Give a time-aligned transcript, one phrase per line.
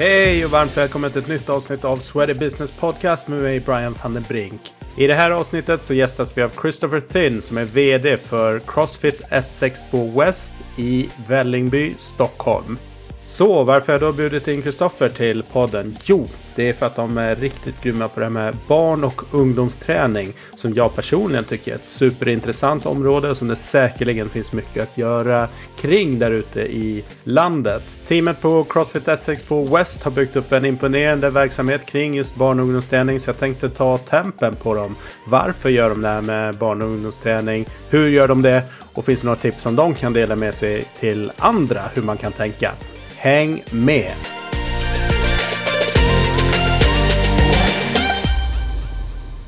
[0.00, 3.94] Hej och varmt välkommen till ett nytt avsnitt av Sweaty Business Podcast med mig Brian
[4.02, 4.60] van den Brink.
[4.96, 9.22] I det här avsnittet så gästas vi av Christopher Thin som är VD för Crossfit
[9.28, 12.78] 162 West i Vällingby, Stockholm.
[13.24, 15.96] Så varför har jag då bjudit in Kristoffer till podden?
[16.04, 19.22] Jo, det är för att de är riktigt grymma på det här med barn och
[19.30, 24.82] ungdomsträning som jag personligen tycker är ett superintressant område och som det säkerligen finns mycket
[24.82, 27.82] att göra kring där ute i landet.
[28.06, 32.64] Teamet på Crossfit 162 West har byggt upp en imponerande verksamhet kring just barn och
[32.64, 34.94] ungdomsträning så jag tänkte ta tempen på dem.
[35.26, 37.66] Varför gör de det här med barn och ungdomsträning?
[37.90, 38.62] Hur gör de det?
[38.94, 42.16] Och finns det några tips som de kan dela med sig till andra hur man
[42.16, 42.72] kan tänka?
[43.16, 44.39] Häng med!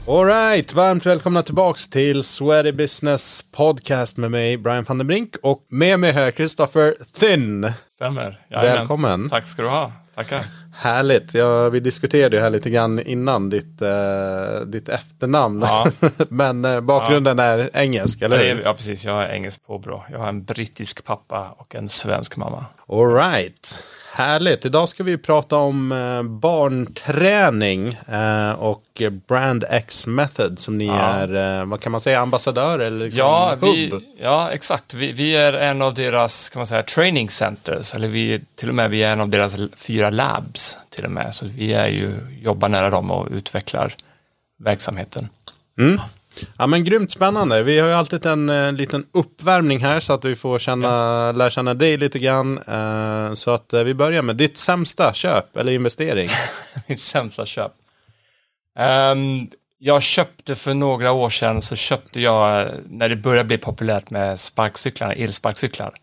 [0.09, 5.67] Alright, varmt välkomna tillbaks till Sweaty Business Podcast med mig Brian van den Brink och
[5.69, 7.73] med mig här Christopher Thin.
[7.95, 8.41] Stämmer.
[8.51, 8.77] Jajamän.
[8.79, 9.31] Välkommen.
[9.31, 9.93] Tack ska du ha.
[10.15, 10.47] Tackar.
[10.75, 11.35] Härligt.
[11.35, 15.63] Ja, vi diskuterade ju här lite grann innan ditt, eh, ditt efternamn.
[15.63, 15.87] Ja.
[16.29, 18.63] Men eh, bakgrunden är engelsk, eller är, hur?
[18.63, 19.05] ja, precis.
[19.05, 20.05] Jag har engelsk påbrå.
[20.11, 22.65] Jag har en brittisk pappa och en svensk mamma.
[22.89, 23.85] Alright.
[24.15, 24.65] Härligt.
[24.65, 30.95] Idag ska vi prata om eh, barnträning eh, och Brand X Method som ni Ja.
[31.01, 34.95] är, eh, vad kan man säga, ambassadör eller liksom Ja, vi, ja, exakt.
[34.95, 38.75] Vi, vi är en av deras kan man säga, training centers, eller vi, till och
[38.75, 41.35] med vi är en av deras fyra labs till och med.
[41.35, 43.95] Så vi är ju, jobbar nära dem och utvecklar
[44.59, 45.29] verksamheten.
[46.59, 47.63] Ja men grymt spännande.
[47.63, 51.51] Vi har ju alltid en eh, liten uppvärmning här så att vi får känna, lära
[51.51, 52.59] känna dig lite grann.
[52.59, 56.29] Eh, så att eh, vi börjar med ditt sämsta köp eller investering.
[56.87, 57.73] Mitt sämsta köp.
[58.79, 64.11] Ehm, jag köpte för några år sedan så köpte jag, när det började bli populärt
[64.11, 65.95] med sparkcyklarna, elsparkcyklar,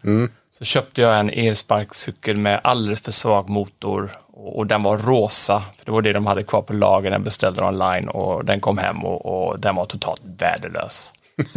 [0.50, 5.64] så köpte jag en elsparkcykel med alldeles för svag motor och, och den var rosa,
[5.78, 8.78] för det var det de hade kvar på lager, den beställde online och den kom
[8.78, 11.14] hem och, och den var totalt värdelös.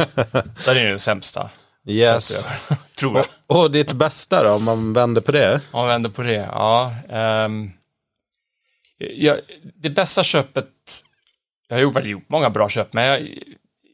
[0.65, 1.49] Det är den sämsta.
[1.87, 2.45] Yes.
[2.69, 3.25] jag, Tror jag.
[3.47, 5.61] Och ditt bästa då, om man vänder på det?
[5.71, 6.95] Om man vänder på det, ja.
[7.09, 7.71] ehm,
[8.97, 9.37] jag,
[9.75, 10.69] det bästa köpet,
[11.67, 13.29] jag har gjort, väl gjort många bra köp, men jag,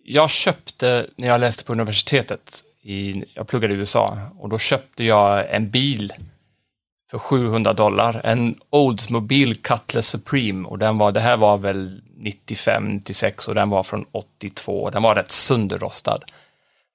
[0.03, 5.03] jag köpte när jag läste på universitetet, i, jag pluggade i USA, och då köpte
[5.03, 6.13] jag en bil
[7.11, 12.95] för 700 dollar, en Oldsmobile Cutlass Supreme, och den var, det här var väl 95,
[12.95, 16.23] 96 och den var från 82, den var rätt sönderrostad.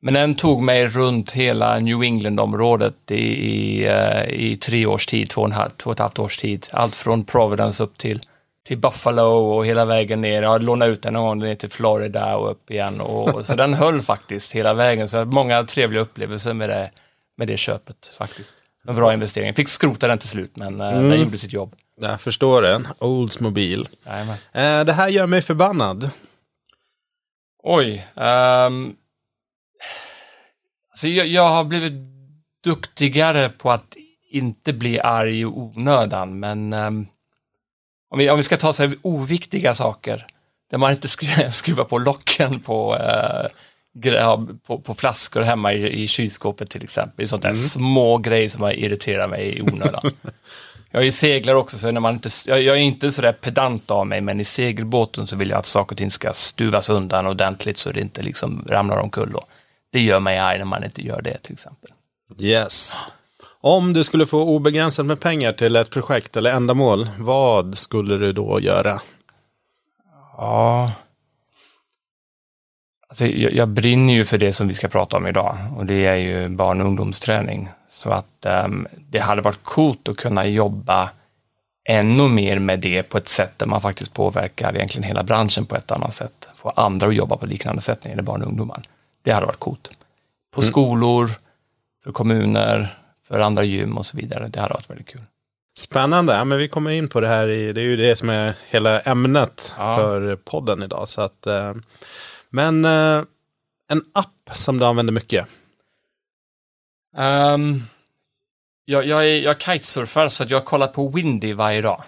[0.03, 5.31] Men den tog mig runt hela New England-området i, i, eh, i tre års tid,
[5.31, 6.67] två och, en halv, två och ett halvt års tid.
[6.71, 8.21] Allt från Providence upp till,
[8.67, 10.43] till Buffalo och hela vägen ner.
[10.43, 13.01] Jag lånade ut den någon gång ner till Florida och upp igen.
[13.01, 15.09] Och, så den höll faktiskt hela vägen.
[15.09, 16.91] Så jag har många trevliga upplevelser med det,
[17.37, 18.64] med det köpet faktiskt.
[18.89, 19.55] En bra investering.
[19.55, 21.75] Fick skrota den till slut, men eh, den gjorde sitt jobb.
[22.01, 22.83] Jag förstår det.
[22.99, 23.87] Oldsmobile.
[24.07, 24.37] Jajamän.
[24.53, 26.11] Eh, det här gör mig förbannad.
[27.63, 28.07] Oj.
[28.17, 28.95] ehm,
[30.91, 31.93] alltså jag, jag har blivit
[32.65, 33.97] duktigare på att
[34.31, 37.07] inte bli arg i onödan, men ehm,
[38.11, 40.27] om, vi, om vi ska ta så här oviktiga saker,
[40.71, 43.49] där man inte skru- skruvar på locken på, ja,
[44.67, 47.15] på, på flaskor hemma i, i kylskåpet till exempel.
[47.17, 50.03] Det är sånt där små grejer som irriterar mig i onödan.
[50.91, 54.07] Jag är seglare också, så när man inte, jag, jag är inte sådär pedant av
[54.07, 57.77] mig, men i segelbåten så vill jag att saker och ting ska stuvas undan ordentligt
[57.77, 59.35] så det inte liksom ramlar omkull.
[59.35, 59.49] Och
[59.91, 61.91] det gör mig arg när man inte gör det till exempel.
[62.39, 62.97] Yes.
[63.61, 68.33] Om du skulle få obegränsat med pengar till ett projekt eller ändamål, vad skulle du
[68.33, 69.01] då göra?
[70.37, 70.93] Ja.
[73.15, 76.07] Alltså, jag, jag brinner ju för det som vi ska prata om idag och det
[76.07, 77.69] är ju barn och ungdomsträning.
[77.89, 81.11] Så att ehm, det hade varit coolt att kunna jobba
[81.89, 85.77] ännu mer med det på ett sätt där man faktiskt påverkar egentligen hela branschen på
[85.77, 86.49] ett annat sätt.
[86.55, 88.83] Få andra att jobba på liknande sätt när det gäller barn och ungdomar.
[89.23, 89.91] Det hade varit coolt.
[90.55, 91.31] På skolor,
[92.05, 94.49] för kommuner, för andra gym och så vidare.
[94.49, 95.23] Det hade varit väldigt kul.
[95.79, 96.33] Spännande.
[96.35, 97.49] Ja, men vi kommer in på det här.
[97.49, 99.97] I, det är ju det som är hela ämnet Ja.
[99.97, 101.09] för podden idag.
[101.09, 101.73] Så att, eh,
[102.55, 103.25] men eh,
[103.89, 105.47] en app som du använder mycket.
[107.17, 107.83] Um,
[108.85, 112.05] jag, jag, är, jag kitesurfar så att jag kollar på Windy varje dag.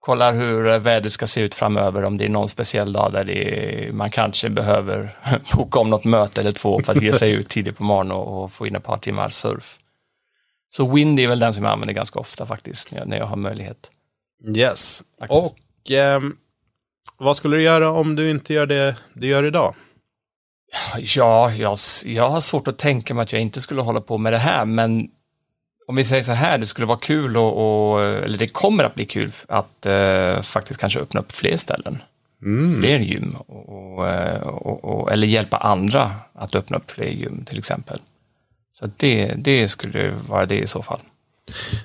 [0.00, 3.30] Kollar hur eh, vädret ska se ut framöver, om det är någon speciell dag där
[3.30, 5.18] är, man kanske behöver
[5.56, 8.44] boka om något möte eller två för att ge sig ut tidigt på morgonen och,
[8.44, 9.78] och få in ett par timmar surf.
[10.70, 13.26] Så Windy är väl den som jag använder ganska ofta faktiskt, när jag, när jag
[13.26, 13.90] har möjlighet.
[14.56, 15.02] Yes.
[15.20, 15.40] Faktiskt.
[15.40, 16.36] Och ehm,
[17.18, 19.74] vad skulle du göra om du inte gör det du gör idag?
[20.98, 24.32] Ja, jag, jag har svårt att tänka mig att jag inte skulle hålla på med
[24.32, 25.08] det här, men
[25.86, 28.94] om vi säger så här, det skulle vara kul och, och eller det kommer att
[28.94, 32.02] bli kul att eh, faktiskt kanske öppna upp fler ställen.
[32.42, 32.80] Mm.
[32.80, 33.98] Fler gym och,
[34.44, 38.00] och, och, eller hjälpa andra att öppna upp fler gym till exempel.
[38.78, 41.00] Så det, det skulle vara det i så fall.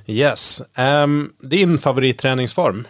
[0.07, 0.61] Yes.
[0.77, 2.87] Um, din favoritträningsform?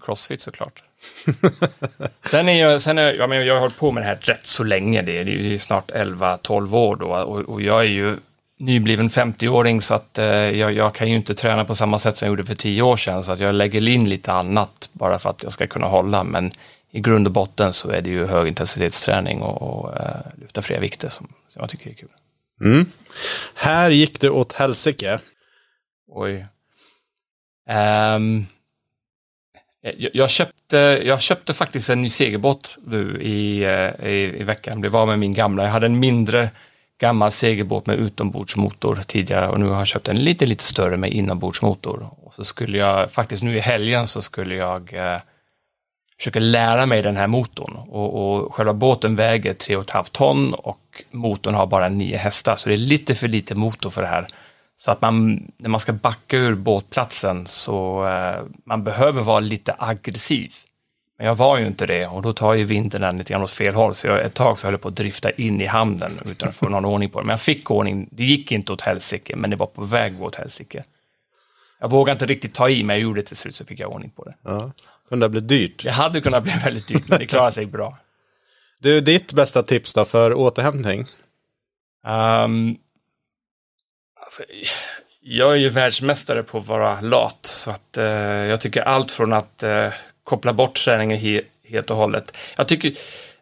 [0.00, 0.82] Crossfit såklart.
[2.26, 4.64] sen är jag, sen är, jag, jag har hållit på med det här rätt så
[4.64, 8.16] länge, det är, det är snart 11-12 år då och, och, jag är ju
[8.58, 12.26] nybliven 50-åring så att eh, jag, jag, kan ju inte träna på samma sätt som
[12.26, 15.30] jag gjorde för 10 år sedan så att jag lägger in lite annat bara för
[15.30, 16.52] att jag ska kunna hålla men
[16.90, 21.08] i grund och botten så är det ju högintensitetsträning och, och uh, lyfta fria vikter
[21.08, 22.08] som, som, jag tycker är kul.
[22.60, 22.86] Mm.
[23.54, 25.20] Här gick det åt helsike.
[26.08, 26.46] Oj.
[27.68, 28.46] Um,
[29.80, 34.80] jag, jag, köpte, jag köpte faktiskt en ny segelbåt nu i, eh, i, i veckan.
[34.80, 35.64] Det var med min gamla.
[35.64, 36.50] Jag hade en mindre
[37.00, 41.12] gammal segelbåt med utombordsmotor tidigare och nu har jag köpt en lite, lite större med
[41.12, 42.08] inombordsmotor.
[42.22, 45.20] Och så skulle jag, faktiskt nu i helgen så skulle jag eh,
[46.18, 47.76] försöka lära mig den här motorn.
[47.76, 52.74] Och, och själva båten väger 3,5 ton och motorn har bara 9 hästar, så det
[52.74, 54.26] är lite för lite motor för det här.
[54.80, 59.74] Så att man, när man ska backa ur båtplatsen så eh, man behöver vara lite
[59.78, 60.52] aggressiv.
[61.18, 63.50] Men jag var ju inte det och då tar ju vinden den lite grann åt
[63.50, 63.94] fel håll.
[63.94, 66.54] Så jag, ett tag så höll jag på att drifta in i hamnen utan att
[66.54, 67.26] få någon ordning på det.
[67.26, 68.08] Men jag fick ordning.
[68.12, 70.84] Det gick inte åt helsike, men det var på väg åt helsike.
[71.80, 73.92] Jag vågade inte riktigt ta i, men jag gjorde det till slut så fick jag
[73.92, 74.34] ordning på det.
[74.42, 74.72] Ja,
[75.08, 75.84] kunde ha blivit dyrt.
[75.84, 77.98] Det hade kunnat bli väldigt dyrt, men det klarade sig bra.
[78.82, 81.06] Du, ditt bästa tips då för återhämtning?
[82.06, 82.76] Um,
[84.30, 84.42] alltså,
[85.20, 89.32] jag är ju världsmästare på att vara lat, så att uh, jag tycker allt från
[89.32, 89.88] att uh,
[90.24, 92.36] koppla bort träningen he helt och hållet.
[92.56, 92.92] Jag tycker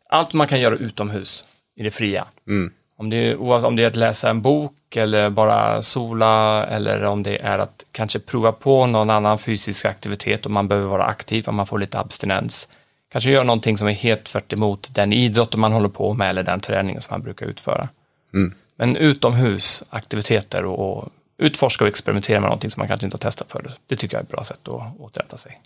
[0.09, 1.45] allt man kan göra utomhus
[1.77, 2.25] i det fria.
[2.47, 2.73] Mm.
[2.97, 7.23] Om det, är, om det är att läsa en bok eller bara sola eller om
[7.23, 11.49] det är att kanske prova på någon annan fysisk aktivitet om man behöver vara aktiv,
[11.49, 12.69] om man får lite abstinens.
[13.13, 16.43] Kanske göra någonting som är helt tvärt emot den idrott man håller på med eller
[16.43, 17.89] den träningen som man brukar utföra.
[18.35, 18.55] Mm.
[18.79, 21.09] Men utomhus aktiviteter och, och
[21.39, 23.81] utforska och experimentera med någonting som man kanske inte har testat förut.
[23.87, 25.59] Det tycker jag är ett bra sätt att återhämta sig.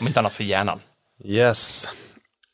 [0.00, 0.80] Om inte annat för hjärnan.
[1.24, 1.88] Yes.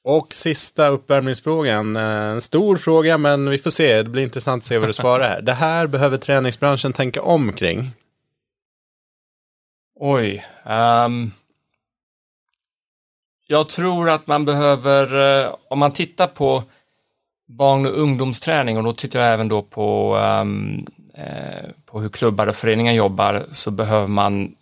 [0.05, 1.97] Och sista uppvärmningsfrågan.
[1.97, 4.03] Eh, en stor fråga, men vi får se.
[4.03, 5.43] Det blir intressant att se vad du svarar här.
[5.43, 7.91] Det här behöver träningsbranschen tänka om kring.
[10.01, 10.47] Oj.
[10.65, 11.33] Um,
[13.47, 16.65] jag tror att man behöver, uh, om man tittar på
[17.57, 22.47] barn och ungdomsträning och då tittar jag även då på, um, eh, på hur klubbar
[22.47, 24.55] och föreningar jobbar så behöver man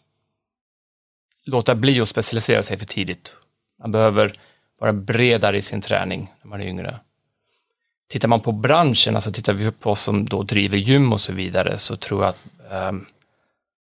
[1.45, 3.37] låta bli att specialisera sig för tidigt.
[3.79, 4.33] Man behöver
[4.81, 7.01] vara bredare i sin träning när man är yngre.
[8.09, 11.33] Tittar man på branschen, alltså tittar vi på oss som då driver gym och så
[11.33, 13.07] vidare, så tror jag att um,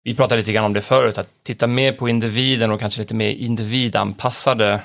[0.04, 3.16] vi pratade lite grann om det förut, att titta mer på individen och kanske lite
[3.16, 4.82] mer individanpassade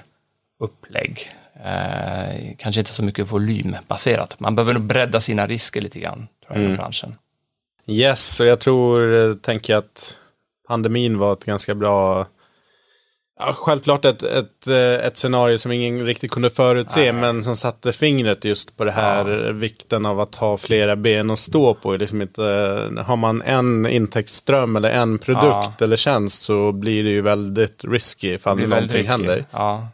[0.58, 1.34] upplägg.
[1.64, 4.40] Eh, kanske inte så mycket volymbaserat.
[4.40, 6.72] Man behöver nog bredda sina risker lite grann, tror jag, mm.
[6.72, 7.14] i branschen.
[7.86, 10.14] Yes, och jag tror, eh, tänker att
[10.68, 12.26] pandemin var ett ganska bra
[13.42, 17.20] Ja, självklart ett, ett, eh, ett scenario som ingen riktigt kunde förutse, Nej.
[17.20, 19.52] men som satte fingret just på det här ja.
[19.52, 21.96] vikten av att ha flera ben att stå på.
[21.96, 22.42] Liksom inte,
[23.06, 25.84] har man en intäktsström eller en produkt ja.
[25.84, 29.12] eller tjänst så blir det ju väldigt risky ifall någonting risky.
[29.12, 29.44] händer.
[29.50, 29.88] Ja.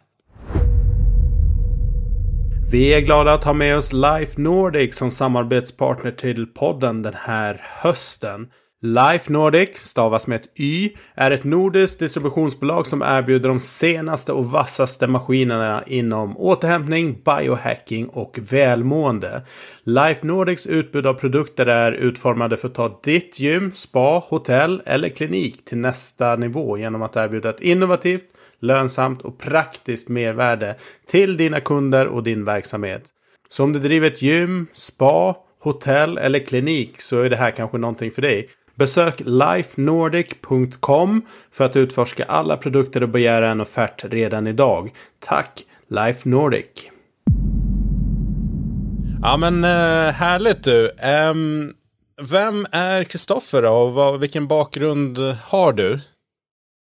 [2.70, 7.60] Vi är glada att ha med oss Life Nordic som samarbetspartner till podden den här
[7.62, 8.48] hösten.
[8.82, 14.50] Life Nordic, stavas med ett Y, är ett nordiskt distributionsbolag som erbjuder de senaste och
[14.50, 19.42] vassaste maskinerna inom återhämtning, biohacking och välmående.
[19.84, 25.08] Life Nordics utbud av produkter är utformade för att ta ditt gym, spa, hotell eller
[25.08, 28.24] klinik till nästa nivå genom att erbjuda ett innovativt,
[28.60, 30.74] lönsamt och praktiskt mervärde
[31.06, 33.04] till dina kunder och din verksamhet.
[33.48, 37.78] Så om du driver ett gym, spa, hotell eller klinik så är det här kanske
[37.78, 38.48] någonting för dig.
[38.74, 44.90] Besök lifenordic.com för att utforska alla produkter och begära en offert redan idag.
[45.18, 46.90] Tack Life Nordic!
[49.22, 50.90] Ja men eh, härligt du.
[50.98, 51.72] Ehm,
[52.22, 56.00] vem är Kristoffer och vilken bakgrund har du?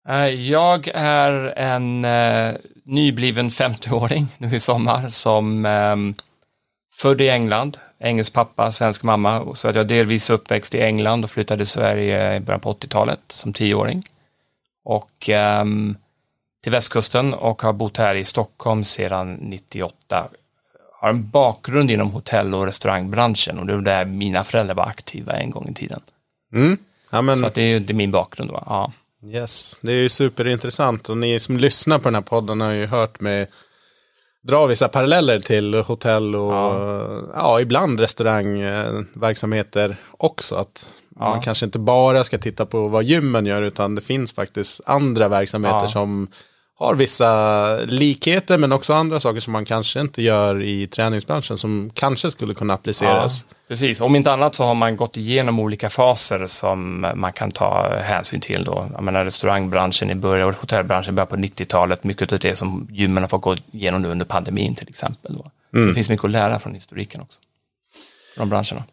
[0.09, 6.15] Uh, jag är en uh, nybliven 50-åring nu i sommar som um,
[6.93, 9.55] född i England, engelsk pappa, svensk mamma.
[9.55, 13.19] Så att jag delvis uppväxt i England och flyttade till Sverige i början på 80-talet
[13.27, 14.03] som tioåring.
[14.83, 15.29] Och
[15.61, 15.97] um,
[16.63, 20.27] till västkusten och har bott här i Stockholm sedan 98.
[20.99, 25.33] Har en bakgrund inom hotell och restaurangbranschen och det var där mina föräldrar var aktiva
[25.33, 25.99] en gång i tiden.
[26.53, 26.77] Mm.
[27.09, 27.37] Ja, men...
[27.37, 28.63] Så att det, är, det är min bakgrund då.
[28.65, 28.91] Ja.
[29.25, 32.85] Yes, det är ju superintressant och ni som lyssnar på den här podden har ju
[32.85, 33.47] hört mig
[34.43, 40.55] dra vissa paralleller till hotell och ja, ja ibland restaurangverksamheter också.
[40.55, 40.87] Att
[41.19, 41.29] ja.
[41.29, 45.27] man kanske inte bara ska titta på vad gymmen gör utan det finns faktiskt andra
[45.27, 45.87] verksamheter ja.
[45.87, 46.27] som
[46.83, 51.91] har vissa likheter men också andra saker som man kanske inte gör i träningsbranschen som
[51.93, 53.45] kanske skulle kunna appliceras.
[53.49, 57.51] Ja, precis, om inte annat så har man gått igenom olika faser som man kan
[57.51, 58.87] ta hänsyn till då.
[58.93, 63.23] Jag menar restaurangbranschen i början och hotellbranschen början på 90-talet, mycket av det som gymmen
[63.23, 65.37] har fått gå igenom nu under pandemin till exempel.
[65.37, 65.51] Då.
[65.77, 65.87] Mm.
[65.87, 67.39] Det finns mycket att lära från historiken också,
[68.35, 68.83] från branscherna.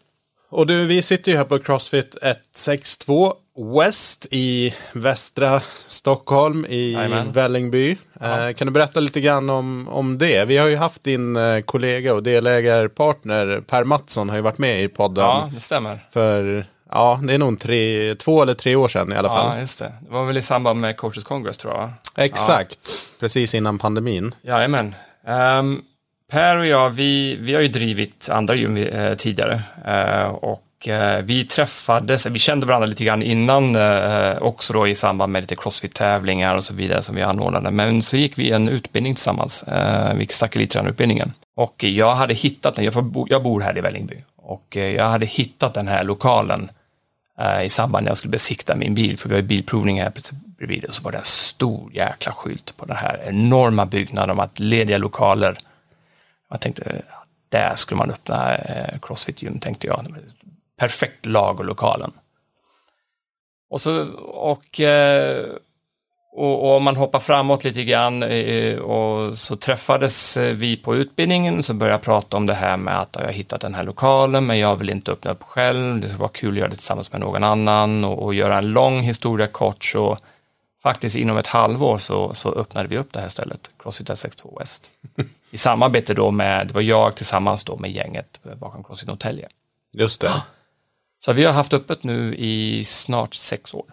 [0.51, 7.33] Och du, vi sitter ju här på Crossfit 162 West i västra Stockholm i Amen.
[7.33, 7.97] Vällingby.
[8.21, 8.49] Ja.
[8.49, 10.45] Eh, kan du berätta lite grann om, om det?
[10.45, 14.83] Vi har ju haft din eh, kollega och delägarpartner Per Mattsson har ju varit med
[14.83, 15.25] i podden.
[15.25, 16.07] Ja, det stämmer.
[16.13, 19.55] För, ja, det är nog tre, två eller tre år sedan i alla fall.
[19.55, 19.95] Ja, just det.
[20.01, 21.91] Det var väl i samband med Coaches Congress tror jag.
[22.17, 23.17] Exakt, ja.
[23.21, 24.35] precis innan pandemin.
[24.43, 24.95] Jajamän.
[25.59, 25.83] Um,
[26.31, 31.19] Per och jag, vi, vi har ju drivit andra gym eh, tidigare eh, och eh,
[31.19, 35.57] vi träffades, vi kände varandra lite grann innan eh, också då i samband med lite
[35.57, 37.71] crossfit-tävlingar och så vidare som vi anordnade.
[37.71, 40.27] Men så gick vi en utbildning tillsammans, eh, vi
[40.67, 41.33] den utbildningen.
[41.57, 45.05] Och jag hade hittat den, jag, får, jag bor här i Vällingby och eh, jag
[45.05, 46.71] hade hittat den här lokalen
[47.41, 50.13] eh, i samband när jag skulle besikta min bil, för vi har ju bilprovning här
[50.59, 54.41] bredvid och så var det en stor jäkla skylt på den här enorma byggnaden om
[54.41, 55.57] att lediga lokaler
[56.51, 57.03] jag tänkte,
[57.49, 60.07] där skulle man öppna eh, Crossfit-gym, tänkte jag.
[60.81, 62.13] Perfekt lag och lokalen.
[63.71, 65.47] Och så, och, eh,
[66.33, 71.63] och, och om man hoppar framåt lite grann eh, och så träffades vi på utbildningen
[71.63, 74.47] så började jag prata om det här med att jag har hittat den här lokalen
[74.47, 76.01] men jag vill inte öppna upp själv.
[76.01, 78.73] Det skulle vara kul att göra det tillsammans med någon annan och, och göra en
[78.73, 80.19] lång historia kort så
[80.83, 84.91] faktiskt inom ett halvår så, så öppnade vi upp det här stället, Crossfit S62 West.
[85.51, 89.49] I samarbete då med, det var jag tillsammans då med gänget bakom Crossfit Norrtälje.
[89.93, 90.33] Just det.
[91.25, 93.85] Så vi har haft öppet nu i snart sex år.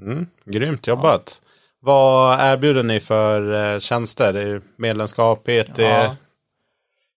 [0.00, 1.40] Mm, grymt jobbat.
[1.42, 1.46] Ja.
[1.80, 4.60] Vad erbjuder ni för eh, tjänster?
[4.76, 5.78] Medlemskap, PT?
[5.78, 6.16] Ja.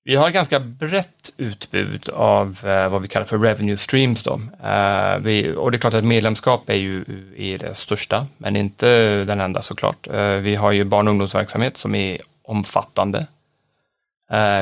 [0.04, 4.24] Vi har ett ganska brett utbud av eh, vad vi kallar för revenue streams.
[4.24, 4.42] Då.
[4.64, 7.06] Eh, vi, och det är klart att medlemskap är ju
[7.38, 10.08] är det största, men inte den enda såklart.
[10.42, 13.28] Vi har ju barn och ungdomsverksamhet som är omfattande.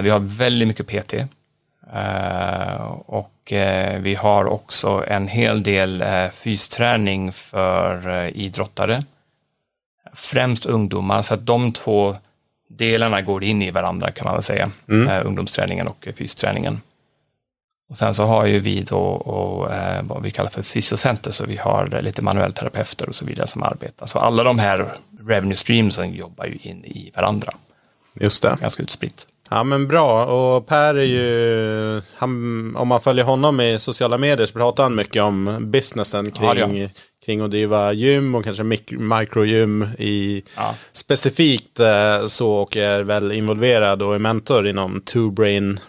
[0.03, 1.13] Vi har väldigt mycket PT.
[1.93, 9.03] Eh, och eh, vi har också en hel del fysträning för idrottare.
[10.13, 12.15] Främst ungdomar, så att de två
[12.69, 14.71] delarna går in i varandra kan man väl säga.
[14.89, 15.27] Mm.
[15.27, 16.81] ungdomsträningen och fysträningen.
[17.89, 21.45] Och sen så har ju vi då och, eh, vad vi kallar för fysiocenter, så
[21.45, 24.05] vi har lite manuellterapeuter och så vidare som arbetar.
[24.05, 24.93] Så alla de här
[25.27, 27.53] revenue streamsen jobbar ju in i varandra.
[28.13, 28.57] Just det.
[28.61, 29.27] Ganska utspritt.
[29.49, 34.47] Ja men bra och Per är ju, han, om man följer honom i sociala medier
[34.47, 36.89] så pratar han mycket om businessen kring, ja,
[37.25, 40.75] kring att driva gym och kanske mikrogym i ja.
[40.91, 45.79] specifikt eh, så och är väl involverad och är mentor inom Two Brain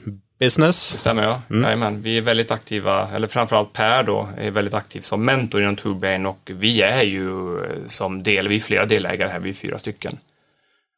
[0.40, 0.92] Business.
[0.92, 1.42] Det stämmer ja.
[1.50, 1.62] Mm.
[1.62, 2.02] Jajamän.
[2.02, 5.94] Vi är väldigt aktiva, eller framförallt Per då, är väldigt aktiv som mentor inom Two
[5.94, 9.54] Brain och vi är ju eh, som del, vi är flera delägare här, vi är
[9.54, 10.18] fyra stycken.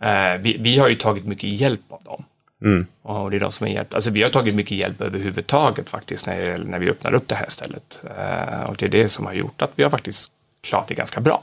[0.03, 2.25] Eh, vi, vi, har ju tagit mycket hjälp av dem.
[2.63, 2.87] Mm.
[3.03, 3.95] Och det är de som har hjälpt.
[3.95, 7.49] Alltså vi har tagit mycket hjälp överhuvudtaget faktiskt när, när vi öppnar upp det här
[7.49, 8.01] stället.
[8.05, 10.31] Eh, och det är det som har gjort att vi har faktiskt
[10.63, 11.43] klarat det ganska bra.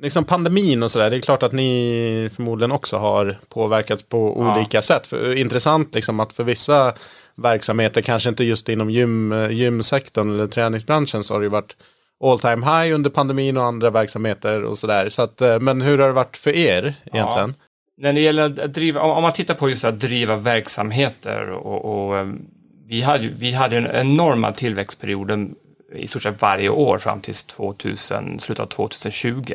[0.00, 4.56] Liksom pandemin och sådär, det är klart att ni förmodligen också har påverkats på ja.
[4.56, 5.06] olika sätt.
[5.06, 6.94] För, intressant liksom att för vissa
[7.34, 11.76] verksamheter, kanske inte just inom gym, gymsektorn eller träningsbranschen, så har det ju varit
[12.24, 15.08] all time high under pandemin och andra verksamheter och sådär.
[15.08, 17.54] Så att, eh, men hur har det varit för er egentligen?
[17.58, 17.64] Ja
[17.98, 22.18] när det gäller att driva, om man tittar på just att driva verksamheter och, och
[22.18, 22.46] ehm,
[22.86, 25.54] vi hade, vi hade en enorma tillväxtperioden
[25.94, 29.54] i stort sett varje år fram till 2000, slutet av 2020.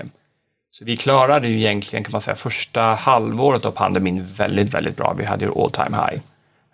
[0.72, 5.16] Så vi klarade ju egentligen kan man säga första halvåret av pandemin väldigt, väldigt bra.
[5.18, 6.22] Vi hade ju all time high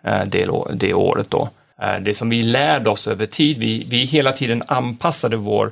[0.04, 1.50] eh, det, det året då.
[1.82, 5.72] Eh, det som vi lärde oss över tid, vi, vi hela tiden anpassade vår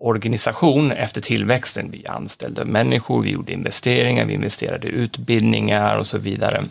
[0.00, 1.90] organisation efter tillväxten.
[1.90, 6.64] Vi anställde människor, vi gjorde investeringar, vi investerade i utbildningar och så vidare.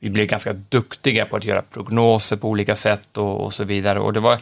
[0.00, 4.00] Vi blev ganska duktiga på att göra prognoser på olika sätt och, och så vidare
[4.00, 4.38] och det var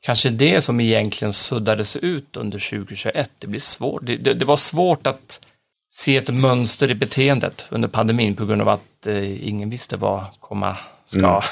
[0.00, 3.30] kanske det som egentligen suddades ut under 2021.
[3.38, 4.02] Det, blev svårt.
[4.02, 5.40] Det, det, det var svårt att
[5.92, 10.24] se ett mönster i beteendet under pandemin på grund av att eh, ingen visste vad
[10.40, 10.76] komma
[11.06, 11.42] ska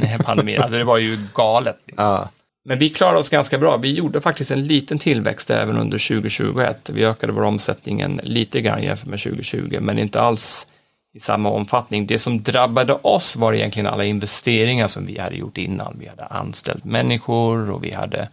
[0.00, 0.18] mm.
[0.24, 0.62] pandemin.
[0.62, 1.76] Alltså, det var ju galet.
[1.96, 2.28] Ja.
[2.64, 3.76] Men vi klarade oss ganska bra.
[3.76, 6.90] Vi gjorde faktiskt en liten tillväxt även under 2021.
[6.90, 10.66] Vi ökade vår omsättning lite grann jämfört med 2020, men inte alls
[11.14, 12.06] i samma omfattning.
[12.06, 15.96] Det som drabbade oss var egentligen alla investeringar som vi hade gjort innan.
[15.98, 18.28] Vi hade anställt människor och vi hade,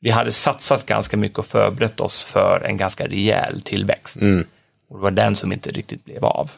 [0.00, 4.16] vi hade satsat ganska mycket och förberett oss för en ganska rejäl tillväxt.
[4.16, 4.46] Mm.
[4.88, 6.50] Och det var den som inte riktigt blev av.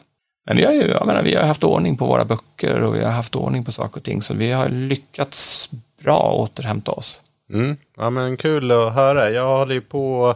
[0.45, 3.03] Men vi har ju, jag menar, vi har haft ordning på våra böcker och vi
[3.03, 7.21] har haft ordning på saker och ting, så vi har lyckats bra återhämta oss.
[7.53, 7.77] Mm.
[7.97, 9.31] Ja men kul att höra.
[9.31, 10.35] Jag håller ju på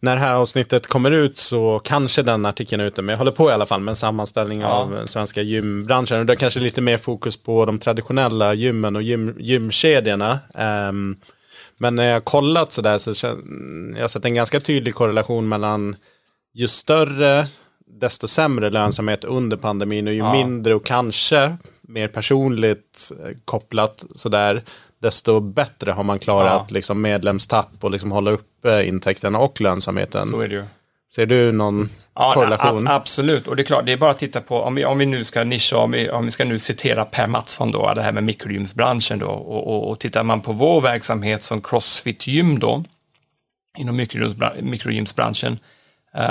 [0.00, 3.02] när det här avsnittet kommer ut så kanske den artikeln är ute.
[3.02, 4.68] Men jag håller på i alla fall med en sammanställning ja.
[4.68, 6.20] av svenska gymbranschen.
[6.20, 10.38] Och det är kanske lite mer fokus på de traditionella gymmen och gym, gymkedjorna.
[10.88, 11.16] Um,
[11.78, 13.26] men när jag kollat så där så
[13.94, 15.96] jag har sett en ganska tydlig korrelation mellan
[16.54, 17.46] ju större
[18.00, 20.32] desto sämre lönsamhet under pandemin och ju ja.
[20.32, 21.56] mindre och kanske
[21.88, 24.62] mer personligt eh, kopplat sådär
[24.98, 26.74] desto bättre har man klarat ja.
[26.74, 30.28] liksom, medlemstapp och liksom hålla uppe intäkterna och lönsamheten.
[30.28, 30.64] Så är det ju.
[31.12, 32.88] Ser du någon ja, korrelation?
[32.88, 35.06] absolut, och det är klart, det är bara att titta på, om vi, om vi
[35.06, 38.12] nu ska nischa, om vi, om vi ska nu citera Per Mattsson då, det här
[38.12, 42.84] med mikrogymsbranschen då, och, och, och tittar man på vår verksamhet som Crossfit-gym då,
[43.78, 43.96] inom
[44.60, 45.58] mikrogymsbranschen,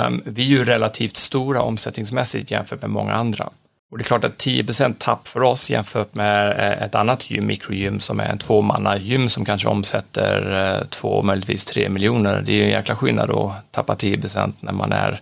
[0.08, 3.50] um, vi är ju relativt stora omsättningsmässigt jämfört med många andra.
[3.90, 7.46] Och det är klart att 10% tapp för oss jämfört med eh, ett annat gym,
[7.46, 12.42] mikrogym, som är en tvåmannagym som kanske omsätter eh, två, möjligtvis tre miljoner.
[12.46, 15.20] Det är ju en jäkla skillnad att tappa 10% när man är,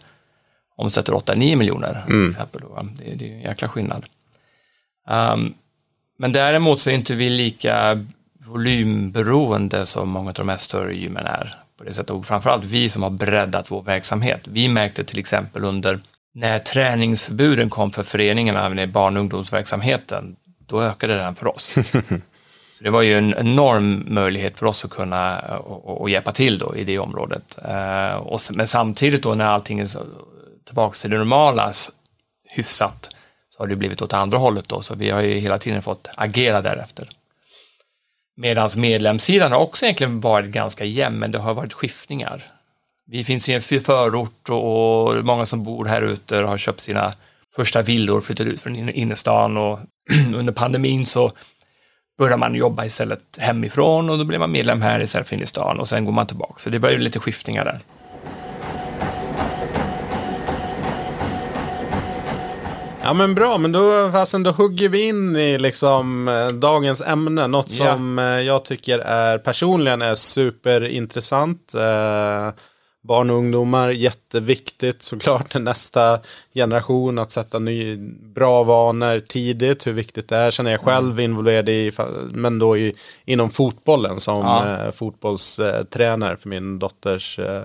[0.77, 2.05] omsätter 8-9 miljoner.
[2.07, 2.07] Mm.
[2.07, 2.61] Till exempel.
[2.99, 4.05] Det, det är en jäkla skillnad.
[5.09, 5.55] Um,
[6.19, 8.05] men däremot så är inte vi lika
[8.47, 11.59] volymberoende som många av de här större gymmen är.
[11.79, 12.11] På det sättet.
[12.11, 14.41] Och framförallt vi som har breddat vår verksamhet.
[14.45, 16.01] Vi märkte till exempel under
[16.35, 20.37] när träningsförbuden kom för föreningarna i barn och ungdomsverksamheten,
[20.67, 21.75] då ökade den för oss.
[22.79, 26.59] Så det var ju en enorm möjlighet för oss att kunna och, och hjälpa till
[26.59, 27.59] då i det området.
[27.69, 29.89] Uh, och, men samtidigt då när allting är
[30.65, 31.73] tillbaka till det normala
[32.49, 33.11] hyfsat
[33.51, 36.09] så har det blivit åt andra hållet då, så vi har ju hela tiden fått
[36.15, 37.09] agera därefter.
[38.37, 42.54] Medan medlemssidan har också egentligen varit ganska jämn, men det har varit skiftningar.
[43.07, 47.13] Vi finns i en förort och många som bor här ute har köpt sina
[47.57, 49.79] första villor, flyttat ut från innerstan och
[50.35, 51.33] under pandemin så
[52.19, 55.47] börjar man jobba istället hemifrån och då blir man medlem här istället för inne i
[55.47, 56.55] stan och sen går man tillbaka.
[56.57, 57.79] Så det blir lite skiftningar där.
[63.03, 67.47] Ja men bra, men då, fasen, då hugger vi in i liksom eh, dagens ämne.
[67.47, 68.39] Något som ja.
[68.39, 71.75] Eh, jag tycker är personligen är superintressant.
[71.75, 72.51] Eh,
[73.05, 76.21] barn och ungdomar, jätteviktigt såklart nästa
[76.55, 77.97] generation att sätta ny,
[78.35, 80.51] bra vanor tidigt, hur viktigt det är.
[80.51, 81.25] Känner jag själv mm.
[81.25, 81.93] involverad i,
[82.33, 84.85] men då i, inom fotbollen som ja.
[84.85, 87.65] eh, fotbollstränare för min dotters eh,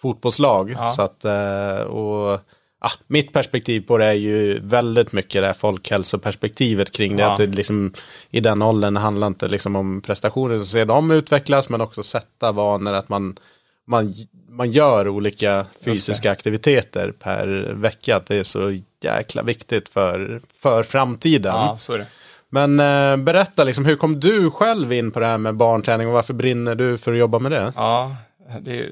[0.00, 0.70] fotbollslag.
[0.70, 0.88] Ja.
[0.88, 2.40] Så att, eh, och,
[2.78, 7.22] ah, mitt perspektiv på det är ju väldigt mycket det här folkhälsoperspektivet kring det.
[7.22, 7.32] Ja.
[7.32, 7.92] Att det liksom,
[8.30, 12.52] I den åldern handlar inte liksom om prestationer, så ser de utvecklas men också sätta
[12.52, 13.38] vanor, att man
[13.86, 14.14] man,
[14.56, 18.22] man gör olika fysiska aktiviteter per vecka.
[18.26, 21.54] Det är så jäkla viktigt för, för framtiden.
[21.54, 22.06] Ja, så är det.
[22.48, 26.12] Men eh, berätta, liksom, hur kom du själv in på det här med barnträning och
[26.12, 27.72] varför brinner du för att jobba med det?
[27.76, 28.16] Ja,
[28.60, 28.90] det, är,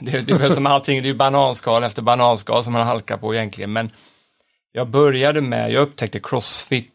[0.00, 3.72] det, det är som allting, det är bananskal efter bananskal som man halkar på egentligen.
[3.72, 3.90] Men
[4.72, 6.92] jag började med, jag upptäckte crossfit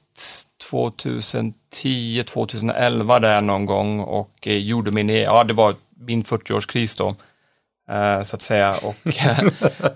[0.70, 6.98] 2010, 2011 där någon gång och eh, gjorde min, e- ja det var min 40-årskris
[6.98, 7.16] då.
[7.92, 8.76] Uh, så att säga.
[8.82, 8.96] Och,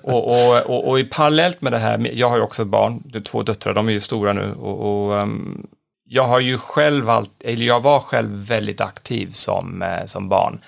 [0.01, 3.43] och, och, och, och, i parallellt med det här, jag har ju också barn, två
[3.43, 5.67] döttrar, de är ju stora nu och, um,
[6.07, 10.59] jag har ju själv, allt, eller jag var själv väldigt aktiv som, uh, som barn.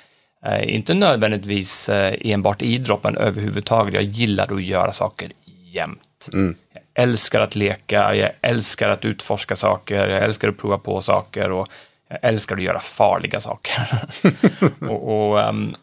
[0.63, 1.89] Inte nödvändigtvis
[2.21, 3.93] enbart idrott, men överhuvudtaget.
[3.93, 6.29] Jag gillade att göra saker jämt.
[6.33, 6.55] Mm.
[6.73, 11.51] Jag älskar att leka, jag älskar att utforska saker, jag älskar att prova på saker
[11.51, 11.67] och
[12.09, 13.87] jag älskar att göra farliga saker.
[14.89, 15.75] och, och um,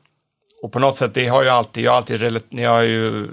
[0.64, 3.29] och på något sätt, det har jag alltid, jag har alltid, när jag har ju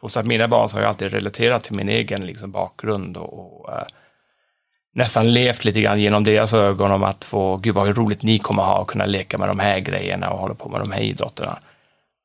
[0.00, 3.72] fostrat mina barn så har jag alltid relaterat till min egen liksom, bakgrund och, och
[3.72, 3.84] eh,
[4.94, 8.62] nästan levt lite grann genom deras ögon om att få, gud vad roligt ni kommer
[8.62, 11.58] ha och kunna leka med de här grejerna och hålla på med de här idrotterna.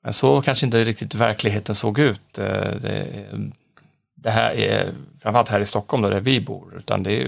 [0.04, 2.38] Men så kanske inte riktigt verkligheten såg ut.
[2.38, 3.26] Eh, det,
[4.16, 7.24] det här är, framförallt här i Stockholm då, där vi bor, utan det,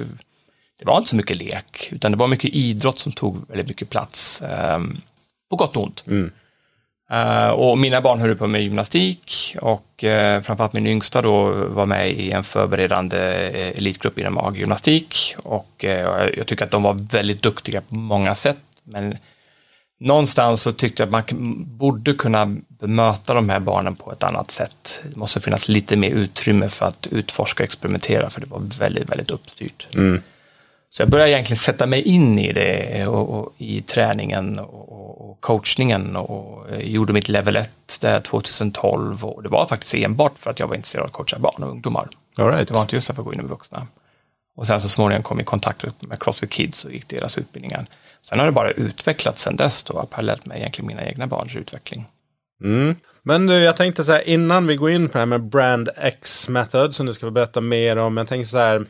[0.79, 3.89] det var inte så mycket lek, utan det var mycket idrott som tog väldigt mycket
[3.89, 4.41] plats.
[4.41, 4.97] Ehm,
[5.49, 6.03] på gott och ont.
[6.07, 6.31] Mm.
[7.13, 11.85] Uh, och mina barn höll på med gymnastik och uh, framförallt min yngsta då var
[11.85, 13.17] med i en förberedande
[13.53, 15.89] eh, elitgrupp inom AG-gymnastik och uh,
[16.37, 18.57] jag tycker att de var väldigt duktiga på många sätt.
[18.83, 19.17] Men
[19.99, 24.51] någonstans så tyckte jag att man borde kunna bemöta de här barnen på ett annat
[24.51, 25.01] sätt.
[25.09, 29.09] Det måste finnas lite mer utrymme för att utforska och experimentera för det var väldigt,
[29.09, 29.87] väldigt uppstyrt.
[29.93, 30.21] Mm.
[30.89, 35.41] Så jag började egentligen sätta mig in i det och, och i träningen och, och,
[35.41, 37.69] coachningen och gjorde mitt level 1
[38.01, 41.39] där 2012 och det var faktiskt enbart för att jag var intresserad av att coacha
[41.39, 42.07] barn och ungdomar.
[42.35, 42.67] All right.
[42.67, 43.87] Det var inte just för att gå in med vuxna.
[44.55, 47.85] Och sen så småningom kom jag i kontakt med Crossfit Kids och gick deras utbildningar.
[48.21, 52.05] Sen har det bara utvecklats sen dess då, parallellt med egentligen mina egna barns utveckling.
[52.63, 52.95] Mm.
[53.23, 55.89] Men du, jag tänkte så här innan vi går in på det här med Brand
[55.95, 58.17] X Method som du ska berätta mer om.
[58.17, 58.85] Jag tänkte så här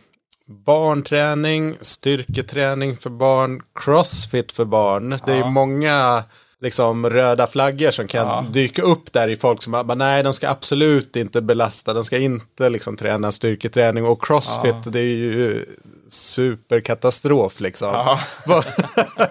[0.47, 5.19] barnträning, styrketräning för barn, crossfit för barn.
[5.25, 6.23] Det är ju många
[6.62, 8.45] liksom röda flaggor som kan ja.
[8.51, 12.17] dyka upp där i folk som bara, nej de ska absolut inte belasta, de ska
[12.17, 14.91] inte liksom träna styrketräning och crossfit ja.
[14.91, 15.65] det är ju
[16.07, 17.88] superkatastrof liksom.
[17.88, 18.19] Ja.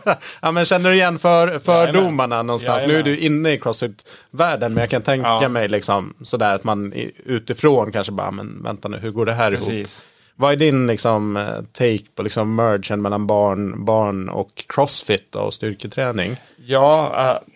[0.40, 2.84] ja men känner du igen för, fördomarna någonstans?
[2.86, 6.92] Nu är du inne i crossfit-världen men jag kan tänka mig liksom sådär att man
[7.24, 9.68] utifrån kanske bara, men vänta nu hur går det här Precis.
[9.68, 10.12] ihop?
[10.38, 15.54] Vad är din liksom, eh, take på liksom mergen mellan barn, barn och crossfit och
[15.54, 16.36] styrketräning?
[16.56, 17.54] Ja, uh,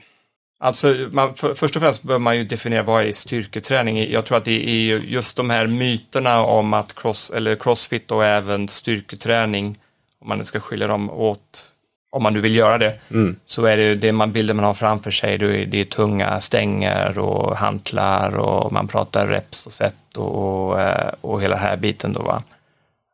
[0.60, 4.10] alltså man, för, först och främst bör man ju definiera vad är styrketräning.
[4.12, 8.24] Jag tror att det är just de här myterna om att cross, eller crossfit och
[8.24, 9.78] även styrketräning,
[10.20, 11.70] om man nu ska skilja dem åt,
[12.12, 13.36] om man nu vill göra det, mm.
[13.44, 16.40] så är det det man, bilden man har framför sig, det är, det är tunga
[16.40, 21.64] stänger och hantlar och man pratar reps och set och, och, eh, och hela den
[21.64, 22.42] här biten då va.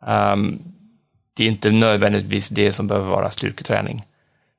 [0.07, 0.63] Um,
[1.35, 4.05] det är inte nödvändigtvis det som behöver vara styrketräning.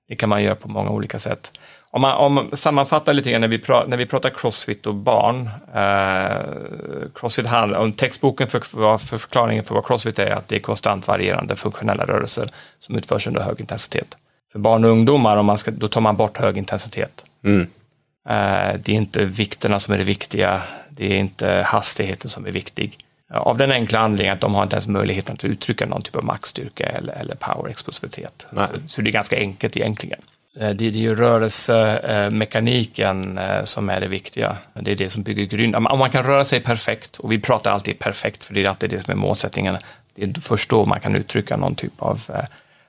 [0.07, 1.51] Det kan man göra på många olika sätt.
[1.89, 4.95] Om man, om man sammanfattar lite grann när vi, pra, när vi pratar crossfit och
[4.95, 5.49] barn.
[5.73, 8.59] Eh, crossfit handlar om textboken för,
[8.97, 13.27] för förklaringen för vad crossfit är att det är konstant varierande funktionella rörelser som utförs
[13.27, 14.17] under hög intensitet.
[14.51, 17.25] För barn och ungdomar, om man ska, då tar man bort hög intensitet.
[17.43, 17.61] Mm.
[18.29, 22.51] Eh, det är inte vikterna som är det viktiga, det är inte hastigheten som är
[22.51, 22.97] viktig.
[23.29, 26.23] Av den enkla anledningen att de har inte ens möjligheten att uttrycka någon typ av
[26.23, 28.47] maxstyrka eller, eller power explosivitet.
[28.49, 30.19] Så, så, det är ganska enkelt egentligen.
[30.59, 34.57] Eh, det, det är ju rörelsemekaniken eh, som är det viktiga.
[34.73, 35.75] Det är det som bygger grund.
[35.75, 38.89] Om man kan röra sig perfekt, och vi pratar alltid perfekt, för det är alltid
[38.89, 39.77] det som är målsättningen.
[40.15, 42.45] Det är först då man kan uttrycka någon typ av eh,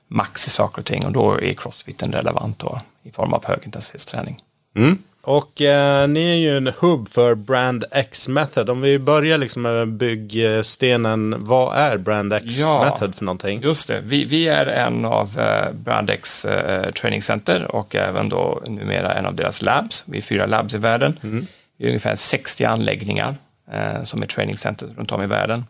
[0.07, 4.41] max i saker och ting och då är crossfiten relevant då, i form av högintensitetsträning.
[4.75, 4.97] Mm.
[5.21, 8.69] Och eh, ni är ju en hubb för Brand X Method.
[8.69, 13.61] Om vi börjar liksom med byggstenen, vad är Brand X ja, Method för någonting?
[13.61, 18.29] Just det, vi, vi är en av eh, Brand X eh, Training Center och även
[18.29, 20.03] då numera en av deras labs.
[20.07, 21.19] Vi är fyra labs i världen.
[21.23, 21.47] Mm.
[21.77, 23.35] Vi har ungefär 60 anläggningar
[23.71, 25.65] eh, som är training center runt om i världen.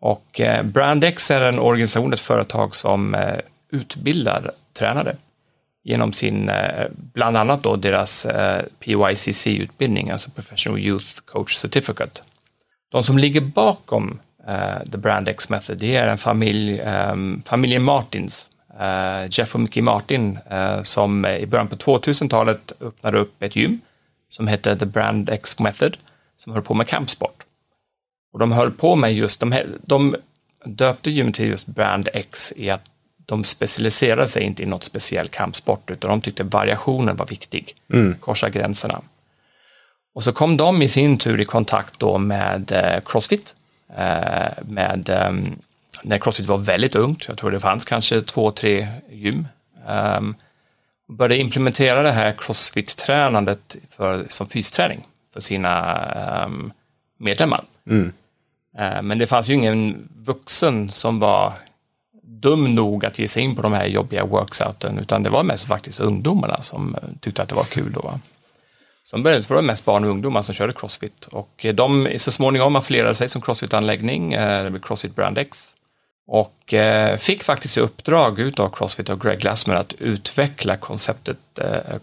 [0.00, 3.34] Och eh, Brand X är en organisation, ett företag som eh,
[3.72, 5.16] utbildar tränare
[5.88, 12.22] genom sin, eh, bland annat då deras eh, PYCC-utbildning, alltså Professional Youth Coach Certificate.
[12.92, 17.82] De som ligger bakom eh, The Brand X Method, det är en familj, ehm, familjen
[17.82, 18.50] Martins,
[19.30, 20.38] Jeff och Mickey Martin,
[20.82, 23.80] som i början på 2000-talet öppnade upp ett gym
[24.28, 25.96] som hette The Brand X Method,
[26.36, 27.42] som höll på med kampsport.
[28.32, 30.16] Och de höll på med just, de, de
[30.64, 32.90] döpte gymmet till just Brand X i att
[33.28, 38.16] de specialiserade sig inte i något speciell kampsport utan de tyckte variationen var viktig, mm.
[38.20, 39.00] korsa gränserna.
[40.14, 43.54] Och så kom de i sin tur i kontakt då med eh, Crossfit,
[43.96, 45.32] eh, med, eh,
[46.02, 49.48] när Crossfit var väldigt ungt, jag tror det fanns kanske två, tre gym.
[49.88, 50.34] Um,
[51.08, 56.72] började implementera det här Crossfit-tränandet för, som fysträning för sina um,
[57.18, 57.64] medlemmar.
[57.86, 58.12] Mm.
[58.78, 61.52] Uh, men det fanns ju ingen vuxen som var
[62.28, 65.64] dum nog att ge sig in på de här jobbiga worksouten, utan det var mest
[65.64, 68.20] faktiskt ungdomarna som eh, tyckte att det var kul då.
[69.02, 72.30] Som började var det mest barn och ungdomar som körde Crossfit och eh, de så
[72.30, 75.74] småningom affilierade sig som Crossfit-anläggning, eh, Crossfit Brand X.
[76.26, 81.38] Och eh, fick faktiskt i uppdrag utav Crossfit och Greg Glassman att utveckla konceptet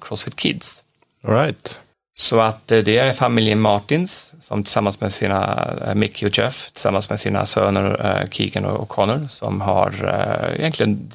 [0.02, 0.84] Crossfit Kids.
[1.24, 1.80] All right.
[2.17, 7.10] Så att det är familjen Martins som tillsammans med sina, eh, Mickey och Jeff, tillsammans
[7.10, 11.12] med sina söner eh, Keegan och Connor som har eh, egentligen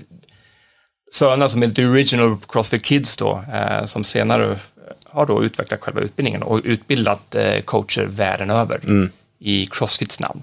[1.13, 3.45] söner som är the original Crossfit Kids då,
[3.85, 4.59] som senare
[5.05, 9.11] har då utvecklat själva utbildningen och utbildat coacher världen över mm.
[9.39, 10.43] i Crossfits namn.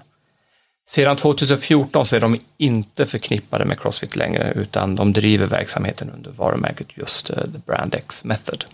[0.88, 6.30] Sedan 2014 så är de inte förknippade med Crossfit längre utan de driver verksamheten under
[6.30, 8.64] varumärket just The Brand X Method.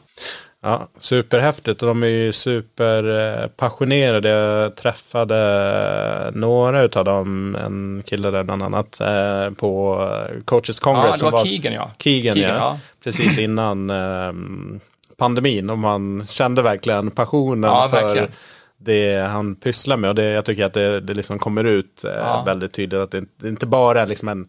[0.66, 4.28] Ja, superhäftigt och de är ju superpassionerade.
[4.28, 9.98] Jag träffade några utav dem, en kille där bland annat, eh, på
[10.44, 11.16] Coaches Congress.
[11.22, 11.90] Ja, det var Keegan ja.
[11.98, 12.58] Keegan, Keegan, ja.
[12.58, 12.78] ja.
[13.04, 14.32] Precis innan eh,
[15.16, 15.70] pandemin.
[15.70, 18.28] Och man kände verkligen passionen Ja, för verkligen.
[18.78, 20.08] det han pysslar med.
[20.10, 22.42] Och det, jag tycker att det, det liksom kommer ut eh, Ja.
[22.46, 23.00] väldigt tydligt.
[23.00, 24.48] Att det, inte- det inte bara är liksom en,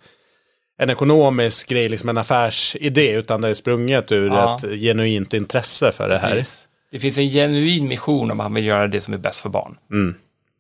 [0.77, 3.11] en ekonomisk grej, liksom en affärsidé.
[3.11, 4.55] Utan det är sprunget ur Ja.
[4.57, 6.31] ett genuint intresse för det här.
[6.31, 6.67] Precis.
[6.91, 9.49] Det finns en genuin mission om att han vill göra det som är bäst för
[9.49, 9.77] barn.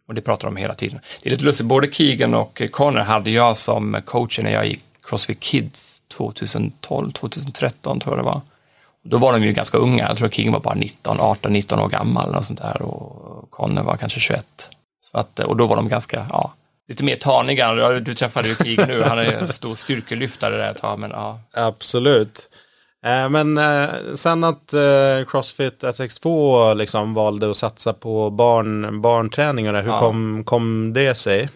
[0.07, 0.99] Och det pratar de hela tiden.
[1.23, 4.83] Det är lite lustigt, både Keegan och Connor hade jag som coach när jag gick
[5.03, 8.41] Crossfit Kids 2012, 2013 tror jag det var.
[9.03, 11.79] Och Då var de ju ganska unga, jag tror Keegan var bara 19, 18, 19
[11.79, 14.45] år gammal och sånt där och Connor var kanske 21.
[14.99, 16.53] Så att, och då var de ganska, ja,
[16.87, 17.75] lite mer taniga.
[17.75, 21.11] Ja, Du träffade ju Keegan nu, han är en stor styrkelyftare där ett tag, men
[21.11, 21.39] ja.
[21.53, 22.49] Absolut.
[23.05, 29.67] Eh, Men eh, sen att eh, Crossfit 162 liksom valde att satsa på barn, barnträning
[29.67, 29.99] och det, hur Ja.
[29.99, 31.49] kom, kom det sig?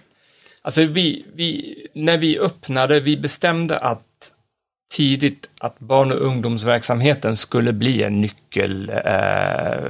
[0.62, 4.04] Alltså vi, vi, när vi öppnade, vi bestämde att
[4.94, 9.89] tidigt att barn och ungdomsverksamheten skulle bli en nyckel, eh,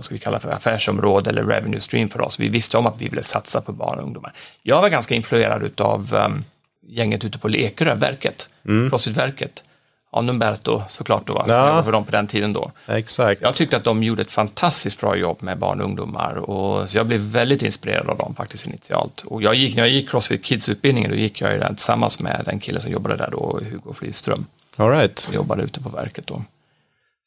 [0.00, 2.40] vad ska vi kalla för affärsområde eller revenue stream för oss.
[2.40, 4.32] Vi visste om att vi ville satsa på barn och ungdomar.
[4.62, 6.44] Jag var ganska influerad av um,
[6.86, 8.48] gänget ute på Lekerö, verket,
[8.90, 9.64] Crossfit-verket.
[10.12, 11.66] Ja, Numberto såklart då, som Ja.
[11.66, 12.70] jobbade för dem på den tiden då.
[12.86, 13.42] Exakt.
[13.42, 16.98] Jag tyckte att de gjorde ett fantastiskt bra jobb med barn och ungdomar och så
[16.98, 19.22] jag blev väldigt inspirerad av dem faktiskt initialt.
[19.26, 22.42] Och jag gick, när jag gick Crossfit Kids-utbildningen, då gick jag ju där tillsammans med
[22.46, 25.18] den killen som jobbade där då, Hugo Fridström, All right.
[25.18, 26.42] som jobbade ute på verket då.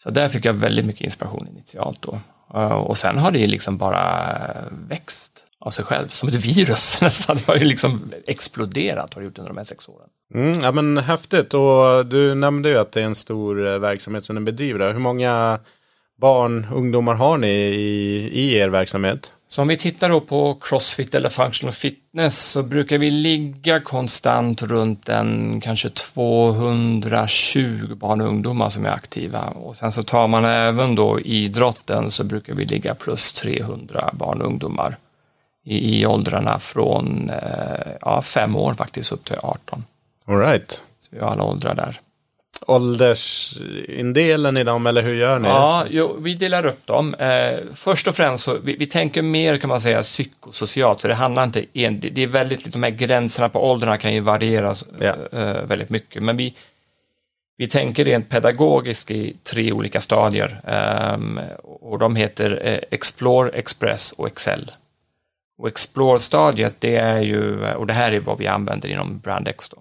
[0.03, 2.19] Så där fick jag väldigt mycket inspiration initialt då.
[2.53, 4.27] Eh, och sen har det liksom bara
[4.87, 7.37] växt av sig själv, som ett virus nästan.
[7.37, 10.07] Det har ju liksom exploderat, har det gjort under de här sex åren.
[10.33, 14.25] Mm, ja men häftigt och du nämnde ju att det är en stor eh, verksamhet
[14.25, 14.93] som ni bedriver.
[14.93, 15.59] Hur många
[16.21, 19.33] barn, ungdomar har ni i, i er verksamhet?
[19.53, 24.61] Så om vi tittar då på crossfit eller functional fitness så brukar vi ligga konstant
[24.61, 29.47] runt en kanske 220 barn och ungdomar som är aktiva.
[29.47, 34.41] Och sen så tar man även då idrotten så brukar vi ligga plus 300 barn
[34.41, 34.97] och ungdomar
[35.65, 39.85] i, i åldrarna från eh, ja, fem år faktiskt upp till 18.
[40.25, 40.81] All right.
[41.01, 41.99] Så vi har alla åldrar där.
[42.67, 45.47] Åldersindelen i dem eller hur gör ni?
[45.47, 47.13] Ja, jo, vi delar upp dem.
[47.13, 51.13] Eh, först och främst så vi, vi tänker mer kan man säga psykosocialt, så det
[51.13, 54.75] handlar inte en, det, det är väldigt, de här gränserna på åldrarna kan ju variera
[54.99, 55.15] Ja.
[55.31, 56.53] eh, väldigt mycket, men vi,
[57.57, 64.11] vi tänker rent pedagogiskt i tre olika stadier ehm, och de heter eh, Explore, Express
[64.11, 64.71] och Excel.
[65.57, 69.77] Och Explore-stadiet, det är ju, och det här är vad vi använder inom BrandX då.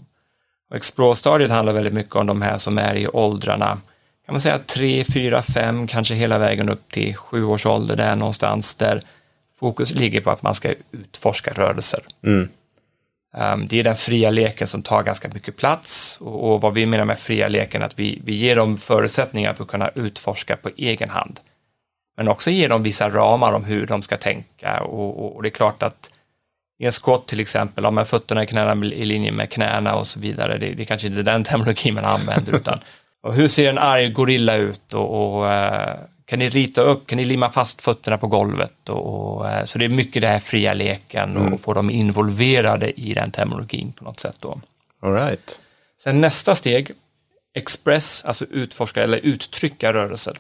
[0.74, 3.78] Explore-stadiet handlar väldigt mycket om de här som är i åldrarna,
[4.26, 8.16] kan man säga 3, 4, 5, kanske hela vägen upp till 7 års ålder där
[8.16, 9.02] någonstans där
[9.60, 12.00] fokus ligger på att man ska utforska rörelser.
[12.24, 12.48] Mm.
[13.36, 16.86] Um, det är den fria leken som tar ganska mycket plats och, och vad vi
[16.86, 20.56] menar med fria leken är att vi, vi ger dem förutsättningar för att kunna utforska
[20.56, 21.40] på egen hand.
[22.16, 25.48] Men också ger dem vissa ramar om hur de ska tänka och, och, och det
[25.48, 26.10] är klart att
[26.82, 30.06] i en squat till exempel, om man fötterna i knäna i linje med knäna och
[30.06, 32.78] så vidare, det, det kanske inte är den terminologin man använder utan
[33.22, 37.16] och hur ser en arg gorilla ut och, och eh, kan ni rita upp, kan
[37.16, 40.38] ni limma fast fötterna på golvet och, och eh, så det är mycket det här
[40.38, 44.60] fria leken och få dem involverade i den terminologin på något sätt då.
[45.02, 45.60] All right.
[46.02, 46.90] Sen nästa steg,
[47.54, 50.36] express, alltså utforska eller uttrycka rörelser.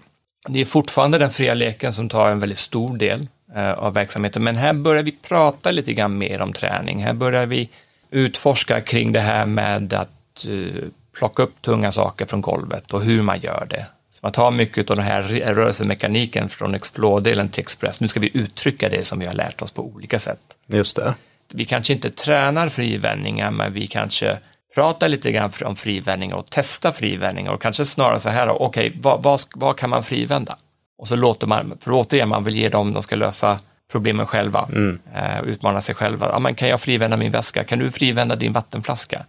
[0.48, 3.28] Det är fortfarande den fria leken som tar en väldigt stor del
[3.60, 7.04] av verksamheten, men här börjar vi prata lite grann mer om träning.
[7.04, 7.68] Här börjar vi
[8.10, 10.82] utforska kring det här med att eh,
[11.18, 13.86] plocka upp tunga saker från golvet och hur man gör det.
[14.10, 18.00] Så man tar mycket av den här re- rörelsemekaniken från Explore-delen till Express.
[18.00, 21.14] Nu ska vi uttrycka det som vi har lärt oss på olika sätt Just det.
[21.52, 24.38] vi kanske inte tränar frivändningar, men vi kanske
[24.74, 29.22] pratar lite grann om frivändningar och testar frivändningar och kanske snarare så här, okej, vad,
[29.22, 30.56] vad, sk- vad kan man frivända?
[31.02, 33.58] Och så låter man, för återigen, man vill ge dem, de ska lösa
[33.92, 34.68] problemen själva,
[35.14, 36.28] eh, utmana sig själva.
[36.32, 37.64] Ja, men kan jag frivända min väska?
[37.64, 39.24] Kan du frivända din vattenflaska?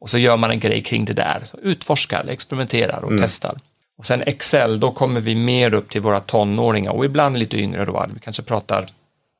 [0.00, 3.58] Och så gör man en grej kring det där, så utforskar, experimenterar och testar.
[3.98, 7.84] Och sen Excel, då kommer vi mer upp till våra tonåringar och ibland lite yngre
[7.84, 8.88] då, vi kanske pratar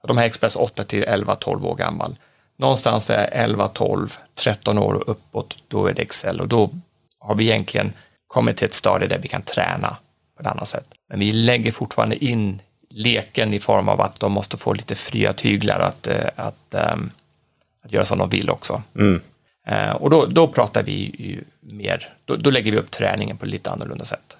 [0.08, 2.16] de här är Express 8 till 11, 12 år gammal.
[2.58, 6.70] Någonstans där 11, 12, 13 år och uppåt, då är det Excel och då
[7.18, 7.92] har vi egentligen
[8.26, 9.96] kommit till ett stadie där vi kan träna
[10.42, 10.88] ett annat sätt.
[11.08, 15.32] Men vi lägger fortfarande in leken i form av att de måste få lite fria
[15.32, 17.10] tyglar att, eh, att, ehm,
[17.84, 18.82] att göra som de vill också.
[19.66, 23.70] Eh, och då, då pratar vi mer, då, då lägger vi upp träningen på lite
[23.70, 24.36] annorlunda sätt.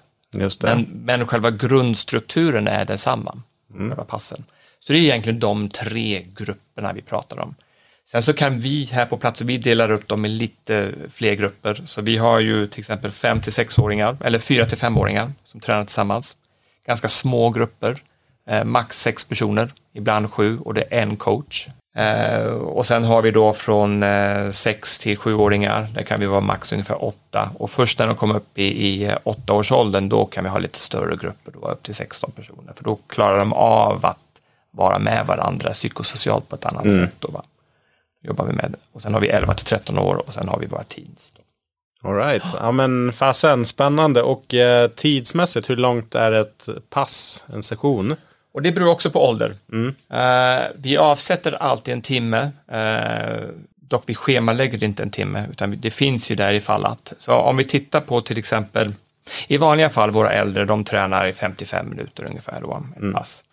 [0.75, 3.41] Men, men själva grundstrukturen är densamma,
[3.73, 3.89] Mm.
[3.89, 4.43] själva passen.
[4.79, 7.55] Så det är egentligen de tre grupperna vi pratar om.
[8.05, 11.81] Sen så kan vi här på plats, vi delar upp dem i lite fler grupper.
[11.85, 15.85] Så vi har ju till exempel fem till sexåringar eller fyra till femåringar som tränar
[15.85, 16.37] tillsammans.
[16.85, 17.97] Ganska små grupper,
[18.47, 21.67] eh, max sex personer, ibland sju och det är en coach.
[21.95, 26.41] Eh, och sen har vi då från eh, sex till sjuåringar, där kan vi vara
[26.41, 27.49] max ungefär åtta.
[27.59, 30.79] Och först när de kommer upp i, i eh, åttaårsåldern, då kan vi ha lite
[30.79, 32.73] större grupper, då upp till 16 personer.
[32.75, 34.17] För då klarar de av att
[34.71, 37.15] vara med varandra psykosocialt på ett annat sätt.
[37.19, 37.43] Då, va?
[38.23, 38.75] Jobbar vi med.
[38.91, 41.33] Och sen har vi 11 till 13 år och sen har vi våra teens.
[41.37, 41.43] Då.
[42.09, 42.43] All right.
[42.59, 44.21] Ja men fasen, spännande.
[44.21, 48.15] Och eh, tidsmässigt, hur långt är ett pass, en session?
[48.53, 49.55] Och det beror också på ålder.
[50.09, 52.51] Eh, vi avsätter alltid en timme.
[52.73, 53.49] Uh,
[53.93, 57.13] dock vi schemalägger inte en timme, utan det finns ju där ifall att.
[57.17, 58.93] Så om vi tittar på till exempel,
[59.47, 63.43] i vanliga fall våra äldre, de tränar i 55 minuter ungefär då, ett pass.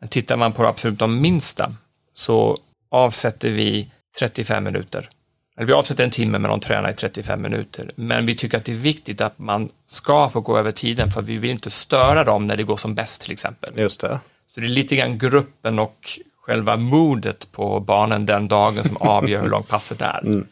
[0.00, 1.74] Men tittar man på absolut de minsta
[2.14, 2.58] så
[2.90, 5.10] avsätter vi 35 minuter.
[5.56, 7.90] Eller vi avsätter en timme men de tränar i 35 minuter.
[7.94, 11.22] Men vi tycker att det är viktigt att man ska få gå över tiden för
[11.22, 13.72] vi vill inte störa dem när det går som bäst till exempel.
[13.76, 14.20] Just det.
[14.54, 19.42] Så det är lite grann gruppen och själva modet på barnen den dagen som avgör
[19.42, 20.42] hur långt passet är.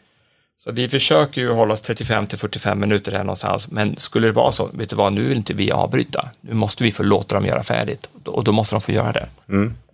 [0.57, 4.33] Så vi försöker ju hålla oss 35 till 45 minuter här någonstans, men skulle det
[4.33, 6.29] vara så, vet du vad, nu vill inte vi avbryta.
[6.41, 9.29] Nu måste vi få låta dem göra färdigt och då måste de få göra det.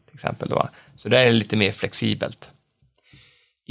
[0.04, 0.68] Till exempel då.
[0.96, 2.52] Så det är lite mer flexibelt.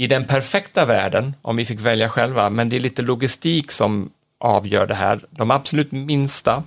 [0.00, 4.10] I den perfekta världen, om vi fick välja själva, men det är lite logistik som
[4.40, 5.20] avgör det här.
[5.30, 6.62] De absolut minsta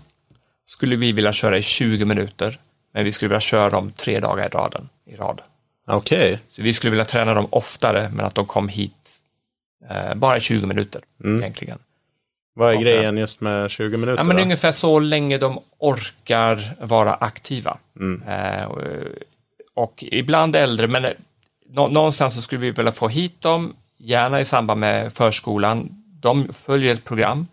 [0.65, 2.60] skulle vi vilja köra i 20 minuter,
[2.94, 4.89] men vi skulle vilja köra dem tre dagar i raden.
[5.06, 5.41] I rad.
[5.88, 6.39] Okej.
[6.52, 9.22] Så vi skulle vilja träna dem oftare, men att de kom hit
[9.89, 11.80] eh, bara i 20 minuter egentligen.
[12.54, 12.91] Vad är Varför?
[12.91, 14.17] grejen just med 20 minuter?
[14.17, 17.78] Ja, men det är ungefär så länge de orkar vara aktiva.
[18.28, 18.82] Eh, och,
[19.74, 21.06] och ibland äldre, men
[21.71, 25.89] nå- någonstans så skulle vi vilja få hit dem, gärna i samband med förskolan.
[26.21, 27.47] De följer ett program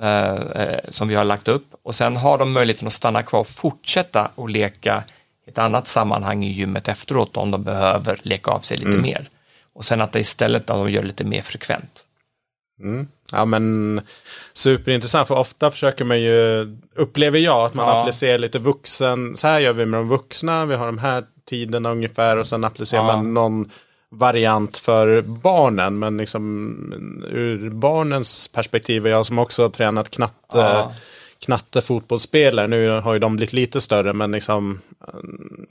[0.00, 3.40] eh, eh, som vi har lagt upp och sen har de möjligheten att stanna kvar
[3.40, 5.04] och fortsätta att leka
[5.46, 9.28] i ett annat sammanhang i gymmet efteråt om de behöver leka av sig lite mer.
[9.72, 12.04] Och sen att det istället att de gör lite mer frekvent.
[13.30, 14.00] Ja men
[14.52, 18.00] superintressant för ofta försöker man ju, upplever jag, att man Ja.
[18.00, 21.90] applicerar lite vuxen, så här gör vi med de vuxna, vi har de här tiderna
[21.90, 23.16] ungefär och sen applicerar Ja.
[23.16, 23.70] man någon
[24.08, 25.98] variant för barnen.
[25.98, 30.92] Men liksom ur barnens perspektiv, jag som också har tränat knatte, Ja.
[31.44, 34.80] Knatte fotbollsspelare, nu har ju de blivit lite större men liksom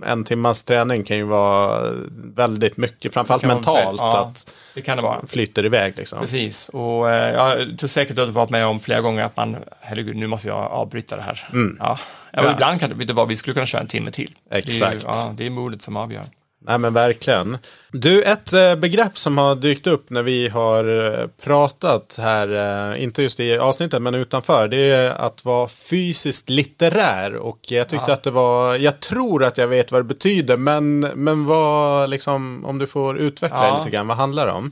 [0.06, 1.92] en timmas träning kan ju vara
[2.36, 4.20] väldigt mycket, framförallt vara mentalt, ja.
[4.20, 5.28] att Det kan det vara.
[5.28, 6.20] flyter iväg liksom.
[6.20, 9.38] Precis, och eh, jag tror säkert att du har varit med om flera gånger att
[9.38, 11.48] man, herregud, nu måste jag avbryta det här.
[11.54, 11.60] Ja.
[11.80, 11.98] Ja,
[12.44, 12.52] Ja.
[12.52, 14.32] ibland kan det, vad, vi skulle kunna köra en timme till.
[14.50, 15.04] Det är, Exakt.
[15.04, 16.24] ja, det är modet som avgör.
[16.68, 17.58] Nej men verkligen.
[17.92, 23.04] Du, ett eh, begrepp som har dykt upp när vi har eh, pratat här, eh,
[23.04, 27.36] inte just i avsnittet men utanför, det är att vara fysiskt litterär.
[27.36, 28.14] Och jag tyckte Ja.
[28.14, 32.66] att det var, jag tror att jag vet vad det betyder, men, men vad, liksom,
[32.66, 33.78] om du får utveckla Ja.
[33.78, 34.72] lite grann, vad handlar det om?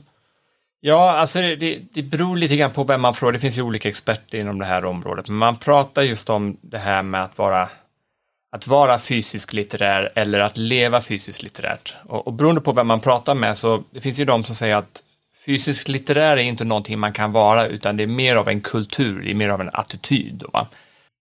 [0.80, 3.32] Ja, alltså det, det, det beror lite grann på vem man frågar.
[3.32, 5.28] Det finns ju olika experter inom det här området.
[5.28, 7.68] Men man pratar just om det här med att vara,
[8.54, 11.94] att vara fysisk litterär eller att leva fysiskt litterärt.
[12.06, 14.76] Och, och beroende på vem man pratar med så det finns ju de som säger
[14.76, 15.02] att
[15.46, 19.22] fysisk litterär är inte någonting man kan vara utan det är mer av en kultur,
[19.22, 20.34] det är mer av en attityd.
[20.34, 20.66] Då, va?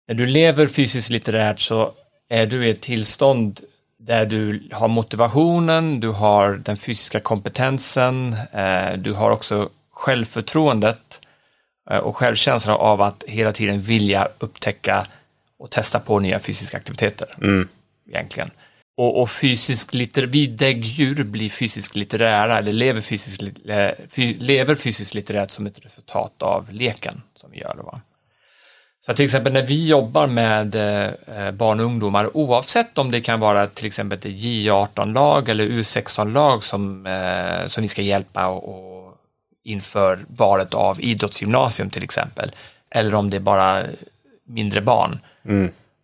[0.08, 1.92] När du lever fysiskt litterärt så
[2.30, 3.60] är du i ett tillstånd
[4.00, 11.20] där du har motivationen, du har den fysiska kompetensen, eh, du har också självförtroendet
[11.92, 15.08] eh, och självkänslan av att hela tiden vilja upptäcka
[15.62, 17.36] och testa på nya fysiska aktiviteter.
[18.10, 18.52] Egentligen.
[18.98, 24.76] Och, och fysisk litter, vi däggdjur blir fysiskt litterära eller lever fysiskt, eh, fy, lever
[24.76, 27.76] fysiskt litterärt som ett resultat av leken som vi gör.
[27.76, 28.02] Va?
[29.06, 33.40] Så till exempel när vi jobbar med eh, barn och ungdomar, oavsett om det kan
[33.40, 39.18] vara till exempel ett J18-lag eller U16-lag som, eh, som vi ska hjälpa och, och
[39.64, 42.52] inför valet av idrottsgymnasium till exempel,
[42.90, 43.84] eller om det är bara
[44.48, 45.20] mindre barn,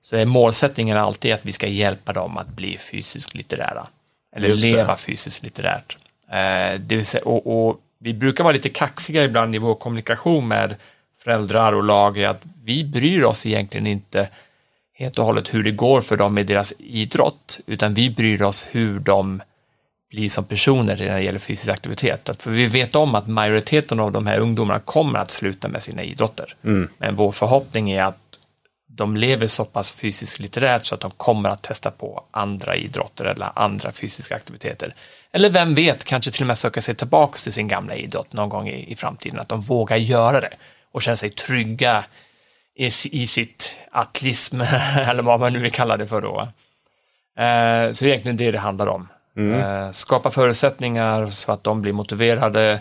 [0.01, 3.87] så är målsättningen alltid att vi ska hjälpa dem att bli fysiskt litterära,
[4.35, 4.71] eller Just det.
[4.71, 5.97] leva fysiskt litterärt.
[6.31, 10.47] Eh, det vill säga, och, och vi brukar vara lite kaxiga ibland i vår kommunikation
[10.47, 10.75] med
[11.23, 14.29] föräldrar och lag, att vi bryr oss egentligen inte
[14.93, 18.65] helt och hållet hur det går för dem i deras idrott, utan vi bryr oss
[18.71, 19.41] hur de
[20.09, 22.29] blir som personer när det gäller fysisk aktivitet.
[22.39, 26.03] För vi vet om att majoriteten av de här ungdomarna kommer att sluta med sina
[26.03, 26.55] idrotter.
[26.97, 28.26] Men vår förhoppning är att
[28.97, 33.25] de lever så pass fysiskt litterärt så att de kommer att testa på andra idrotter
[33.25, 34.93] eller andra fysiska aktiviteter.
[35.31, 38.49] Eller vem vet, kanske till och med söka sig tillbaks till sin gamla idrott någon
[38.49, 40.53] gång i, i framtiden, att de vågar göra det
[40.91, 42.05] och känna sig trygga
[42.75, 44.61] i, i sitt atlism,
[44.97, 46.47] eller vad man nu vill kalla det för då.
[47.43, 49.07] Eh, så egentligen det det handlar om.
[49.37, 49.61] Mm.
[49.61, 52.79] Eh, skapa förutsättningar så att de blir motiverade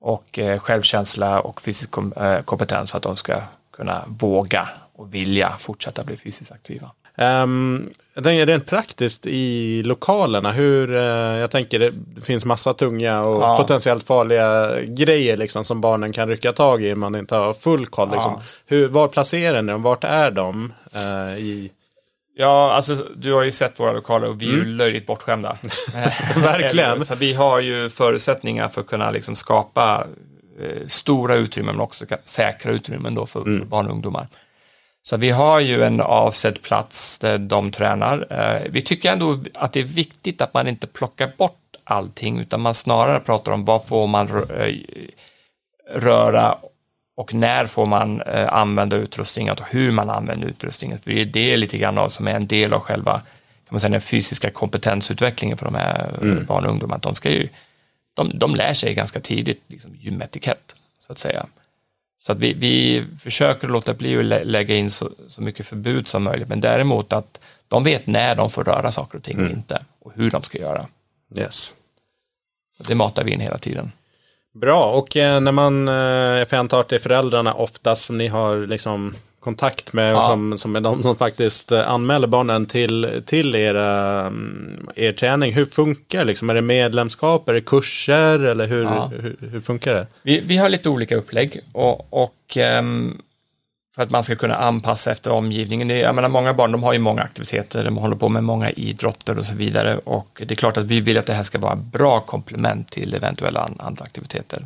[0.00, 3.40] och eh, självkänsla och fysisk kom, eh, kompetens för att de ska
[3.72, 6.90] kunna våga och vilja fortsätta bli fysiskt aktiva.
[7.18, 11.92] Um, jag tänker rent praktiskt i lokalerna, hur, uh, jag tänker det
[12.22, 13.56] finns massa tunga och ja.
[13.56, 17.86] potentiellt farliga grejer liksom, som barnen kan rycka tag i om man inte har full
[17.86, 18.10] koll.
[18.10, 18.32] Liksom.
[18.32, 18.42] Ja.
[18.66, 19.82] Hur, var placerar ni dem?
[19.82, 20.72] Vart är de?
[20.96, 21.70] Uh, i...
[22.38, 24.66] Ja, alltså du har ju sett våra lokaler och vi är mm.
[24.66, 25.58] ju löjligt bortskämda.
[26.36, 27.04] Verkligen.
[27.04, 30.06] Så vi har ju förutsättningar för att kunna liksom skapa
[30.60, 33.58] eh, stora utrymmen men också säkra utrymmen då för, mm.
[33.58, 34.28] för barn och ungdomar.
[35.08, 38.26] Så vi har ju en avsedd plats där de tränar.
[38.30, 42.60] Eh, vi tycker ändå att det är viktigt att man inte plockar bort allting utan
[42.60, 44.74] man snarare pratar om vad får man eh,
[45.94, 46.58] röra
[47.16, 50.98] och när får man eh, använda utrustningen och hur man använder utrustningen.
[50.98, 54.00] För det är lite grann som är en del av själva kan man säga, den
[54.00, 56.44] fysiska kompetensutvecklingen för de här mm.
[56.44, 56.98] barn och ungdomar.
[56.98, 57.48] de, ska ju,
[58.14, 61.46] de, de lär sig ganska tidigt liksom, gymetikett, så att säga.
[62.18, 66.22] Så att vi, vi försöker låta bli att lägga in så, så, mycket förbud som
[66.22, 69.46] möjligt, men däremot att de vet när de får röra saker och ting mm.
[69.46, 70.86] och inte och hur de ska göra.
[71.36, 71.74] Yes.
[72.76, 73.92] Så det matar vi in hela tiden.
[74.54, 78.28] Bra, och eh, när man, eh, jag antar att det är föräldrarna oftast som ni
[78.28, 79.14] har liksom
[79.46, 80.22] kontakt med ja.
[80.22, 85.52] som, som är de som faktiskt eh, anmäler barnen till, till era, mm, er träning.
[85.52, 86.24] Hur funkar det?
[86.24, 86.50] Liksom?
[86.50, 89.10] Är det medlemskap, är det kurser eller hur, ja.
[89.20, 90.06] hur, hur, funkar det?
[90.22, 93.22] Vi, vi har lite olika upplägg och, och um,
[93.94, 95.88] för att man ska kunna anpassa efter omgivningen.
[95.88, 98.70] Det, jag menar, många barn de har ju många aktiviteter, de håller på med många
[98.70, 101.58] idrotter och så vidare och det är klart att vi vill att det här ska
[101.58, 104.64] vara bra komplement till eventuella andra aktiviteter.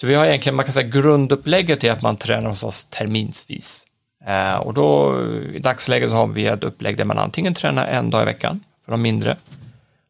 [0.00, 3.86] Så vi har egentligen, man kan säga grundupplägget är att man tränar hos oss terminsvis.
[4.26, 5.20] Eh, och då
[5.54, 8.64] i dagsläget så har vi ett upplägg där man antingen tränar en dag i veckan
[8.84, 9.36] för de mindre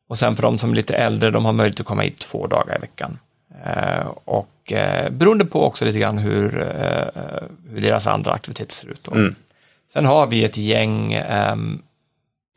[0.08, 2.46] och sen för de som är lite äldre, de har möjlighet att komma hit två
[2.46, 3.18] dagar i veckan.
[3.64, 7.22] Eh, och eh, beroende på också lite grann hur, eh,
[7.70, 9.08] hur deras andra aktiviteter ser ut.
[9.08, 9.34] Mm.
[9.92, 11.56] Sen har vi ett gäng eh,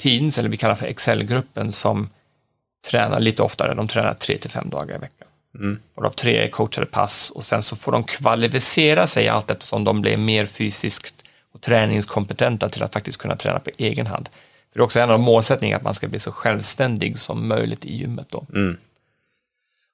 [0.03, 2.09] teens, eller vi kallar för Excel-gruppen, som
[2.89, 3.73] tränar lite oftare.
[3.73, 5.27] De tränar tre till fem dagar i veckan.
[5.55, 5.79] Mm.
[5.95, 10.01] Och av tre coachade pass och sen så får de kvalificera sig allt eftersom de
[10.01, 11.23] blir mer fysiskt
[11.53, 14.29] och träningskompetenta till att faktiskt kunna träna på egen hand.
[14.71, 17.85] För det är också en av målsättningarna att man ska bli så självständig som möjligt
[17.85, 18.27] i gymmet.
[18.29, 18.45] Då.
[18.53, 18.77] Mm.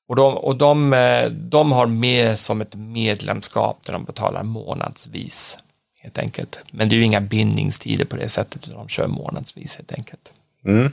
[0.07, 5.57] Och, de, och de, eh, de har mer som ett medlemskap där de betalar månadsvis
[6.01, 6.59] helt enkelt.
[6.71, 10.33] Men det är ju inga bindningstider på det sättet, utan de kör månadsvis helt enkelt.
[10.65, 10.91] Mm.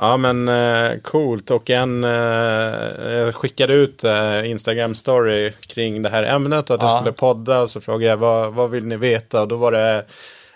[0.00, 2.10] Ja men eh, coolt och en eh,
[3.12, 6.88] jag skickade ut eh, Instagram story kring det här ämnet och att ja.
[6.88, 9.72] jag skulle podda och så frågade jag vad, vad vill ni veta och då var
[9.72, 10.04] det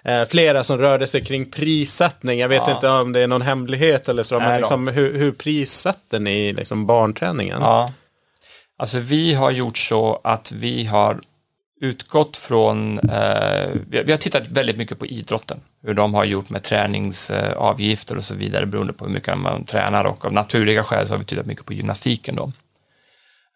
[0.04, 2.38] eh, flera som rörde sig kring prissättning.
[2.38, 2.74] Jag vet ja.
[2.74, 6.52] inte om det är någon hemlighet eller så, Nej, men liksom, hur, hur prissätter ni
[6.52, 7.58] liksom barnträningen?
[7.60, 7.92] Ja.
[8.76, 11.20] Alltså vi har gjort så att vi har
[11.82, 16.62] utgått från, eh, vi har tittat väldigt mycket på idrotten, hur de har gjort med
[16.62, 21.12] träningsavgifter och så vidare beroende på hur mycket man tränar och av naturliga skäl så
[21.14, 22.52] har vi tittat mycket på gymnastiken då.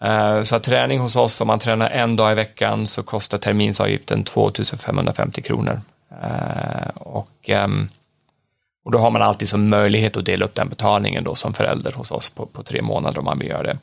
[0.04, 3.38] Eh, så att träning hos oss, om man tränar en dag i veckan så kostar
[3.38, 5.80] terminsavgiften 2550 kronor.
[6.22, 7.88] Eh, och, ehm,
[8.84, 11.92] och då har man alltid som möjlighet att dela upp den betalningen då som förälder
[11.92, 13.78] hos oss på, på tre månader om man vill göra det.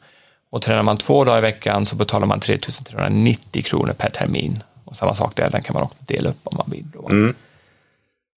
[0.53, 4.63] Och tränar man två dagar i veckan så betalar man 3390 kronor per termin.
[4.85, 6.85] Och samma sak där, den kan man också dela upp om man vill.
[7.09, 7.35] Mm.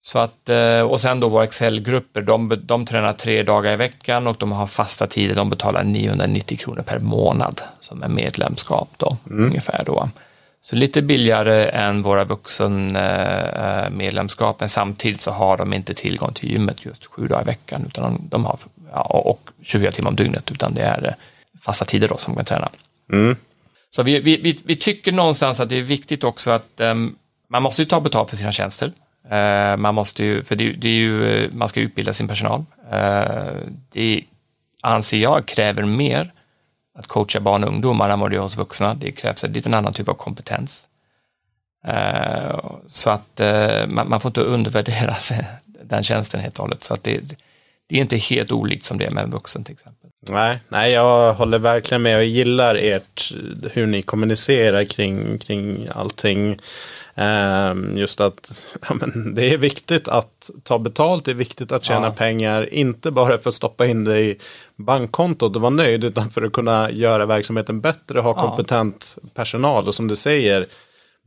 [0.01, 4.27] Så att, eh, och sen då våra Excel-grupper, de, de tränar tre dagar i veckan
[4.27, 9.17] och de har fasta tider, de betalar 990 kronor per månad som är medlemskap då,
[9.29, 9.45] mm.
[9.45, 10.09] ungefär då.
[10.61, 16.51] Så lite billigare än våra vuxenmedlemskap, eh, men samtidigt så har de inte tillgång till
[16.51, 18.59] gymmet just sju dagar i veckan, utan de, de har,
[18.91, 21.15] ja, och 24 timmar om dygnet, utan det är
[21.67, 22.69] fasta tider då som kan träna.
[23.13, 23.35] Mm.
[23.89, 27.15] Så vi, vi, vi, vi, tycker någonstans att det är viktigt också att um,
[27.49, 28.87] man måste ju ta betalt för sina tjänster.
[29.25, 32.65] Uh, man måste ju, för det, det, är ju, man ska utbilda sin personal.
[32.93, 33.51] Uh,
[33.91, 34.23] det
[34.81, 36.31] anser jag kräver mer
[36.99, 38.93] att coacha barn och ungdomar än vad det gör hos vuxna.
[38.95, 40.87] Det krävs en liten annan typ av kompetens.
[41.87, 43.41] Uh, så att
[43.87, 45.15] man, man, får inte undervärdera
[45.83, 46.83] den tjänsten helt och hållet.
[46.83, 47.21] Så att det,
[47.87, 50.06] det är inte helt olikt som det är med en vuxen till exempel.
[50.29, 53.31] Nej, nej, jag håller verkligen med och gillar ert,
[53.71, 56.57] hur ni kommunicerar kring, kring allting.
[57.15, 61.83] Ehm, just att ja, men det är viktigt att ta betalt, det är viktigt att
[61.83, 62.11] tjäna Ja.
[62.11, 64.37] pengar, inte bara för att stoppa in det i
[64.75, 68.47] bankkontot och vara nöjd, utan för att kunna göra verksamheten bättre och ha Ja.
[68.47, 69.87] kompetent personal.
[69.87, 70.65] Och som du säger,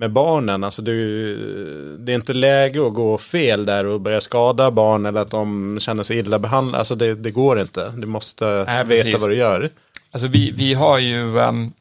[0.01, 4.71] med barnen, alltså du, det är inte läge att gå fel där och börja skada
[4.71, 6.79] barn eller att de känner sig illa behandlade.
[6.79, 9.71] Alltså det, det går inte, du måste Nej, veta vad du gör.
[10.11, 11.73] Alltså vi, vi har ju, um,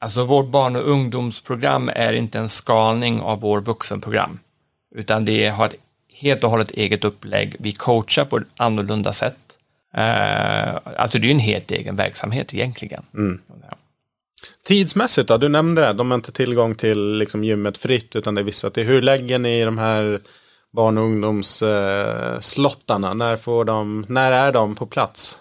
[0.00, 4.38] alltså vårt barn och ungdomsprogram är inte en skalning av vår vuxenprogram,
[4.94, 5.74] utan det har ett
[6.12, 7.56] helt och hållet eget upplägg.
[7.58, 9.58] Vi coachar på ett annorlunda sätt.
[9.94, 13.02] Uh, alltså det är ju en helt egen verksamhet egentligen.
[13.70, 13.76] Ja.
[14.64, 18.40] Tidsmässigt då, du nämnde det, de har inte tillgång till liksom, gymmet fritt utan det
[18.40, 18.86] är vissa till.
[18.86, 20.20] Hur lägger ni de här
[20.72, 23.14] barn och ungdomsslottarna?
[23.14, 25.38] när, får de, när är de på plats?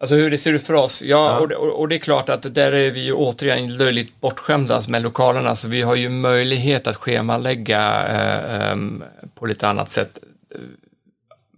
[0.00, 1.02] Alltså hur det ser ut för oss?
[1.02, 1.38] Ja, Ja.
[1.40, 5.02] Och, det, och det är klart att där är vi ju återigen löjligt bortskämda med
[5.02, 9.04] lokalerna, så vi har ju möjlighet att schemalägga eh, em,
[9.34, 10.18] på lite annat sätt.
[10.54, 10.60] Eh,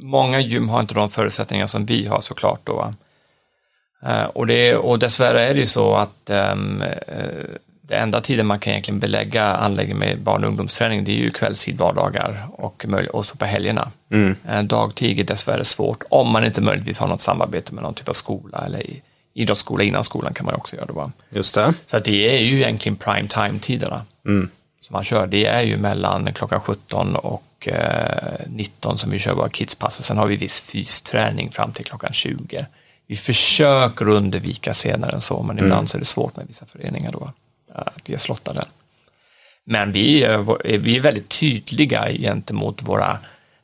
[0.00, 2.74] Många gym har inte de förutsättningar som vi har såklart då.
[2.74, 2.94] va.
[4.06, 6.54] Eh, och, det, och dessvärre är det ju så att eh,
[7.82, 11.30] det enda tiden man kan egentligen belägga anläggningen med barn och ungdomsträning, det är ju
[11.30, 13.90] kvällstid, vardagar och, och så på helgerna.
[14.48, 18.08] Eh, Dagtid är dessvärre svårt, om man inte möjligtvis har något samarbete med någon typ
[18.08, 19.02] av skola eller i,
[19.34, 20.92] idrottsskola innan skolan kan man också göra det.
[20.92, 21.12] Va?
[21.30, 21.74] Just det.
[21.86, 24.02] Så att det är ju egentligen prime time-tiderna
[24.80, 25.26] som man kör.
[25.26, 30.18] Det är ju mellan klockan 17 och eh, 19 som vi kör våra kidspass sen
[30.18, 32.66] har vi viss fysträning fram till klockan 20.
[33.08, 37.12] Vi försöker undvika senare än så, men ibland så är det svårt med vissa föreningar
[37.12, 37.32] då,
[37.74, 38.64] att ge slottar.
[39.64, 43.18] Men vi, är- vi är väldigt tydliga gentemot våra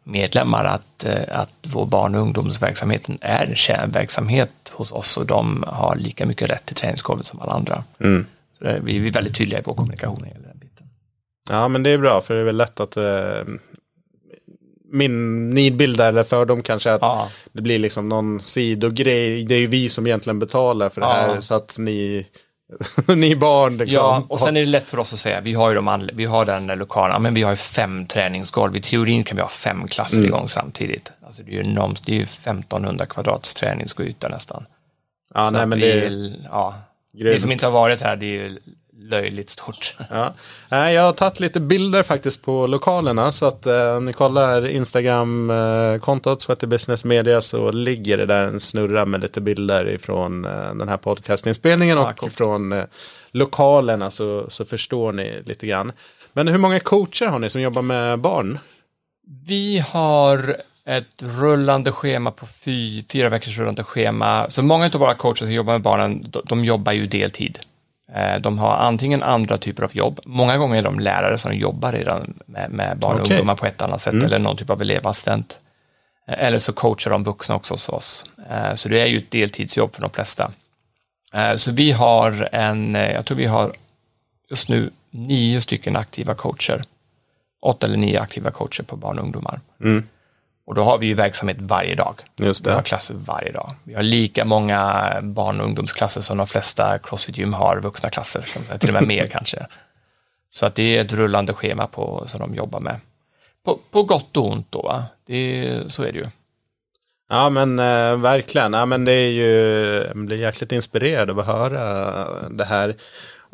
[0.05, 5.97] medlemmar att, att vår barn och ungdomsverksamheten är en kärnverksamhet hos oss och de har
[5.97, 7.85] lika mycket rätt till träningsgolvet som alla andra.
[8.59, 10.87] Så det- vi vi är väldigt tydliga i vår kommunikation när det gäller den biten.
[11.51, 13.05] Ja men det är bra för det är väl lätt att eh,
[14.95, 17.29] min nidbild eller fördom kanske att Ja.
[17.53, 19.45] det blir liksom någon sidogrej.
[19.45, 21.13] Det är ju vi som egentligen betalar för det Ja.
[21.13, 22.27] här så att ni,
[23.17, 24.03] ni barn liksom.
[24.03, 26.25] Ja, och sen är det lätt för oss att säga, vi har ju de vi
[26.25, 28.77] har den lokalen, men vi har ju fem träningsgolv.
[28.77, 30.29] I teorin kan vi ha fem klasser Mm.
[30.29, 31.13] igång samtidigt.
[31.27, 34.67] Alltså det är ju, enormt, det är ju 1500 kvadrats träningsyta nästan.
[35.35, 36.75] ja, Så nej, men det är ja,
[37.15, 37.33] grymt.
[37.35, 38.59] Ni som inte har varit här, det är ju
[38.99, 39.97] löjligt stort.
[40.11, 40.35] Ja.
[40.91, 46.43] Jag har tagit lite bilder faktiskt på lokalerna så att eh, om ni kollar Instagram-kontot
[46.43, 50.89] Sweaty Business Media så ligger det där en snurra med lite bilder ifrån eh, den
[50.89, 52.35] här podcastinspelningen och coolt.
[52.35, 52.85] från eh,
[53.31, 55.93] lokalerna så, så förstår ni lite grann.
[56.33, 58.59] Men hur många coacher har ni som jobbar med barn?
[59.47, 64.51] Vi har ett rullande schema på fy, fyra veckors rullande schema.
[64.51, 67.59] Så många av våra coacher som jobbar med barnen, de, de jobbar ju deltid.
[68.15, 71.93] Eh, De har antingen andra typer av jobb, många gånger är de lärare som jobbar
[71.93, 73.37] redan med, med barn och Okej.
[73.37, 75.59] ungdomar på ett annat sätt, eller någon typ av elevassistent.
[76.29, 78.25] Eh, Eller så coachar de vuxna också hos oss.
[78.51, 80.51] Eh, Så det är ju ett deltidsjobb för de flesta.
[81.57, 83.73] Så vi har en, jag tror vi har
[84.51, 86.85] just nu nio stycken aktiva coacher.
[87.63, 89.61] Åtta eller nio aktiva coacher på barn och ungdomar.
[90.67, 92.21] Och då har vi ju verksamhet varje dag.
[92.37, 92.83] Just Vi har det.
[92.83, 93.75] klasser varje dag.
[93.85, 98.63] Vi har lika många barn och ungdomsklasser som de flesta crossfit-gym har vuxna klasser, kan
[98.63, 98.79] man säga.
[98.79, 99.67] till och med mer kanske.
[100.51, 102.97] Så att det är ett rullande schema på, som de jobbar med.
[103.65, 105.05] På, på gott och ont då, va?
[105.27, 106.27] det så är det ju.
[107.29, 108.73] Ja men eh, verkligen.
[108.73, 109.51] Ja, men det är ju,
[110.07, 112.97] jag blir jäkligt inspirerad av att höra det här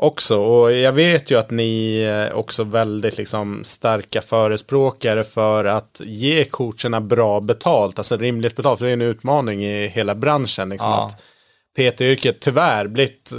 [0.03, 0.39] också.
[0.39, 6.45] Och jag vet ju att ni är också väldigt liksom starka förespråkare för att ge
[6.45, 8.79] coacherna bra betalt, alltså rimligt betalt.
[8.79, 10.69] För det är en utmaning i hela branschen.
[10.69, 11.07] Liksom, Ja.
[11.07, 11.23] att
[11.79, 13.39] PT-yrket tyvärr blivit eh,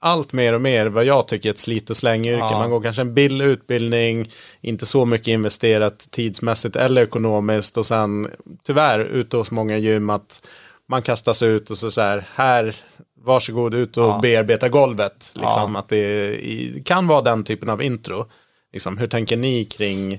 [0.00, 2.46] allt mer och mer vad jag tycker ett slit och släng-yrke.
[2.50, 2.58] Ja.
[2.58, 4.30] Man går kanske en billig utbildning,
[4.60, 8.28] inte så mycket investerat tidsmässigt eller ekonomiskt och sen
[8.66, 10.48] tyvärr ute hos många gym att
[10.88, 12.76] man kastas ut och så, så här, här
[13.24, 14.18] varsågod ut och Ja.
[14.22, 15.32] bearbeta golvet.
[15.34, 15.78] Liksom, Ja.
[15.80, 18.26] Att det kan vara den typen av intro.
[18.72, 20.18] Liksom, hur tänker ni kring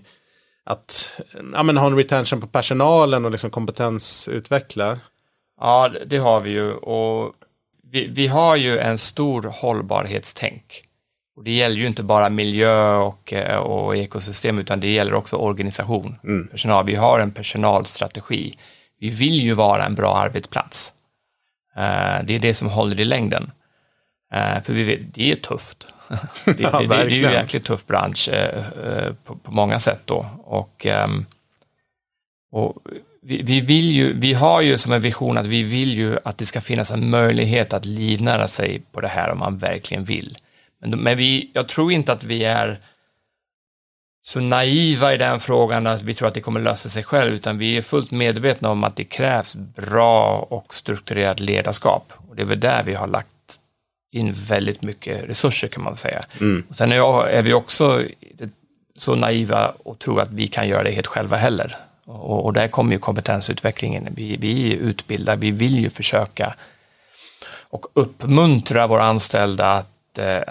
[0.65, 1.21] att
[1.53, 4.99] ja, men ha en retention på personalen och liksom kompetensutveckla?
[5.59, 6.71] Ja, det- har vi ju.
[6.73, 7.33] Och
[7.91, 10.83] vi, vi har ju en stor hållbarhetstänk.
[11.35, 15.35] Och det gäller ju inte bara miljö och, eh, och ekosystem, utan det gäller också
[15.35, 16.15] organisation.
[16.51, 16.85] Personal.
[16.85, 18.57] Vi har en personalstrategi.
[18.99, 20.93] Vi vill ju vara en bra arbetsplats.
[21.75, 23.51] Eh, Det är det som håller i längden.
[24.33, 25.87] Eh, För vi vet, det är tufft.
[26.45, 30.01] Det, det, det, det är ju en jäkligt tuff bransch eh, på, på många sätt
[30.05, 30.25] då.
[30.43, 31.25] Och, ehm,
[32.51, 32.75] och
[33.21, 36.37] vi, vi, vill ju, vi har ju som en vision att vi vill ju att
[36.37, 40.37] det ska finnas en möjlighet att livnära sig på det här om man verkligen vill.
[40.81, 42.79] Men, men vi, jag tror inte att vi är
[44.25, 47.57] så naiva i den frågan att vi tror att det kommer lösa sig själv, utan
[47.57, 52.13] vi är fullt medvetna om att det krävs bra och strukturerat ledarskap.
[52.29, 53.27] Och det är väl där vi har lagt
[54.11, 56.25] in väldigt mycket resurser kan man säga.
[56.39, 56.63] Mm.
[56.69, 58.01] Och sen är, vi också
[58.95, 61.77] så naiva och tror att vi kan göra det helt själva heller.
[62.05, 64.07] Och, och där kommer ju kompetensutvecklingen.
[64.11, 66.55] Vi, vi utbildar, vi vill ju försöka
[67.73, 70.41] och uppmuntra våra anställda att, eh,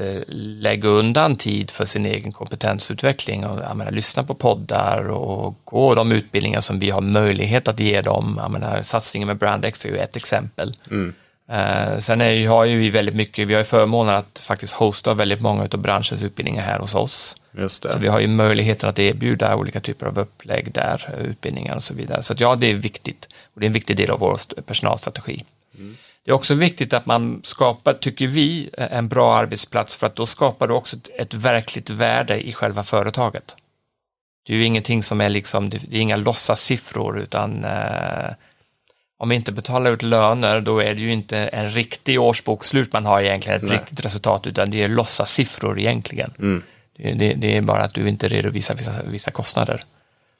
[0.00, 5.54] att eh, lägga undan tid för sin egen kompetensutveckling och menar, lyssna på poddar och
[5.64, 8.38] gå de utbildningar som vi har möjlighet att ge dem.
[8.42, 10.76] Jag menar, satsningen med Brandex är ju ett exempel.
[10.90, 11.14] Mm.
[11.50, 15.14] Eh, sen är, har ju vi väldigt mycket, vi har ju förmånen att faktiskt hosta
[15.14, 17.36] väldigt många av branschens utbildningar här hos oss.
[17.68, 21.94] Så vi har ju möjligheten att erbjuda olika typer av upplägg där, utbildningar och så
[21.94, 22.22] vidare.
[22.22, 25.44] Så ja, det är viktigt och det är en viktig del av vår personalstrategi.
[25.78, 25.96] Mm.
[26.24, 30.26] Det är också viktigt att man skapar, tycker vi, en bra arbetsplats för att då
[30.26, 33.56] skapar du också ett, ett verkligt värde i själva företaget.
[34.46, 38.30] Det är ju ingenting som är liksom, det är inga låtsassiffror utan eh,
[39.18, 43.06] om vi inte betalar ut löner, då är det ju inte en riktig årsbokslut man
[43.06, 43.78] har egentligen, ett Nej.
[43.78, 46.34] riktigt resultat, utan det är låtsassiffror egentligen.
[46.38, 46.62] Mm.
[46.96, 49.84] Det, det, det, är bara att du inte redovisar vissa, vissa kostnader.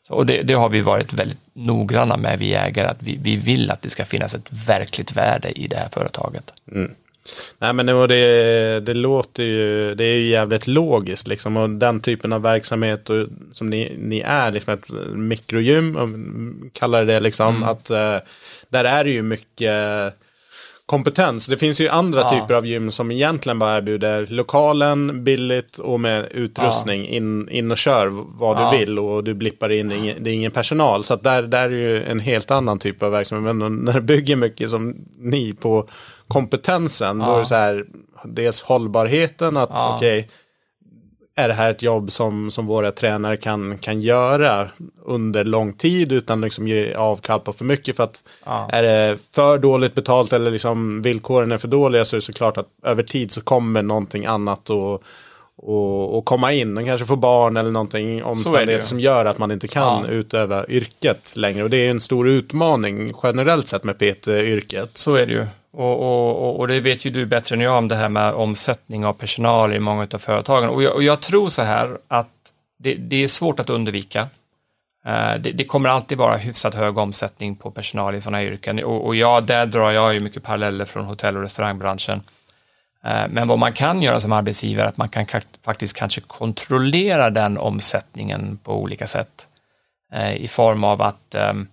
[0.09, 3.71] Och det, det, har vi varit väldigt noggranna med, vi ägare, att vi, vi vill
[3.71, 6.53] att det ska finnas ett verkligt värde i det här företaget.
[6.73, 6.91] Mm.
[7.59, 12.01] Nej men det, det, det låter ju, det är ju jävligt logiskt liksom och den
[12.01, 17.69] typen av verksamhet och, som ni, ni är, liksom ett mikrogym, kallar det liksom, mm.
[17.69, 18.17] att uh,
[18.69, 20.15] där är det ju mycket
[20.89, 21.47] kompetens.
[21.47, 22.31] Det finns ju andra ja.
[22.31, 27.05] typer av gym som egentligen bara erbjuder lokalen billigt och med utrustning.
[27.05, 27.09] Ja.
[27.09, 28.71] In, in och kör vad ja.
[28.71, 29.89] du vill och du blippar in,
[30.21, 31.05] det är ingen personal.
[31.05, 33.57] Så där, där är ju en helt annan typ av verksamhet.
[33.57, 35.89] Men när du bygger mycket som ni på
[36.29, 37.85] kompetensen, då är det så här,
[38.25, 40.31] dels hållbarheten, att okej, okay,
[41.39, 44.69] är det här ett jobb som, som våra tränare kan, kan göra
[45.05, 48.69] under lång tid utan liksom ge avkall på för mycket för att ja.
[48.73, 52.57] är det för dåligt betalt eller liksom villkoren är för dåliga så är det såklart
[52.57, 55.03] att över tid så kommer någonting annat och,
[55.57, 56.75] och, och komma in.
[56.75, 60.11] De kanske får barn eller någonting omständigheter som gör att man inte kan ja.
[60.11, 64.91] utöva yrket längre och det är en stor utmaning generellt sett med PT-yrket.
[64.95, 65.47] Så är det ju.
[65.79, 69.07] Och, och, och, det vet ju du bättre än jag om det här med omsättning
[69.07, 70.69] av personal i många av företagen.
[70.69, 74.29] Och jag, och jag tror så här att det, det, är svårt att undvika.
[75.07, 78.85] Eh, det, det, kommer alltid vara hyfsat hög omsättning på personal i sådana yrken.
[78.85, 82.23] Och, och ja, där drar jag ju mycket paralleller från hotell och restaurangbranschen.
[83.05, 85.27] Eh, men vad man kan göra som arbetsgivare är att man kan
[85.65, 89.49] faktiskt kanske kontrollera den omsättningen på olika sätt.
[90.13, 91.67] Eh, I form av att ehm,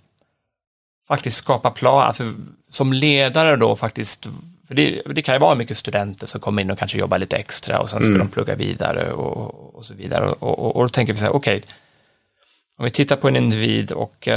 [1.08, 2.34] faktiskt skapa plan, alltså
[2.70, 4.28] som ledare då faktiskt,
[4.68, 7.38] för det, det, kan ju vara mycket studenter som kommer in och kanske jobbar lite
[7.38, 8.20] extra och sen ska mm.
[8.20, 10.26] de plugga vidare och, och så vidare.
[10.30, 11.70] Och, och, och, då tänker vi så här, okej, okay,
[12.78, 14.36] om vi tittar på en individ och uh,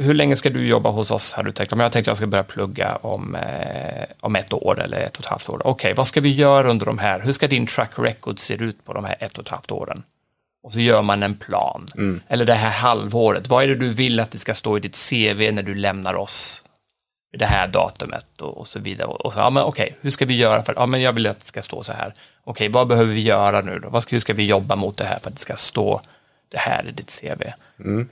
[0.00, 1.72] hur länge ska du jobba hos oss har du tänkt?
[1.72, 5.16] Om jag tänkte att jag ska börja plugga om, uh, om ett år eller ett
[5.16, 5.60] och ett halvt år.
[5.64, 7.20] Okej, okay, vad ska vi göra under de här?
[7.20, 10.02] Hur ska din track record se ut på de här ett och ett halvt åren?
[10.64, 11.86] Och så gör man en plan.
[11.96, 12.20] Mm.
[12.28, 15.10] Eller det här halvåret, vad är det du vill att det ska stå i ditt
[15.10, 16.64] CV när du lämnar oss
[17.38, 19.08] det här datumet och, och så vidare.
[19.08, 21.26] Och så, ja men okej, okay, hur ska vi göra för ja men jag vill
[21.26, 22.08] att det ska stå så här.
[22.08, 23.88] Okej, okay, vad behöver vi göra nu då?
[23.88, 26.00] Vad ska, hur ska vi jobba mot det här för att det ska stå
[26.48, 27.42] det här i ditt CV?
[27.80, 28.08] Mm.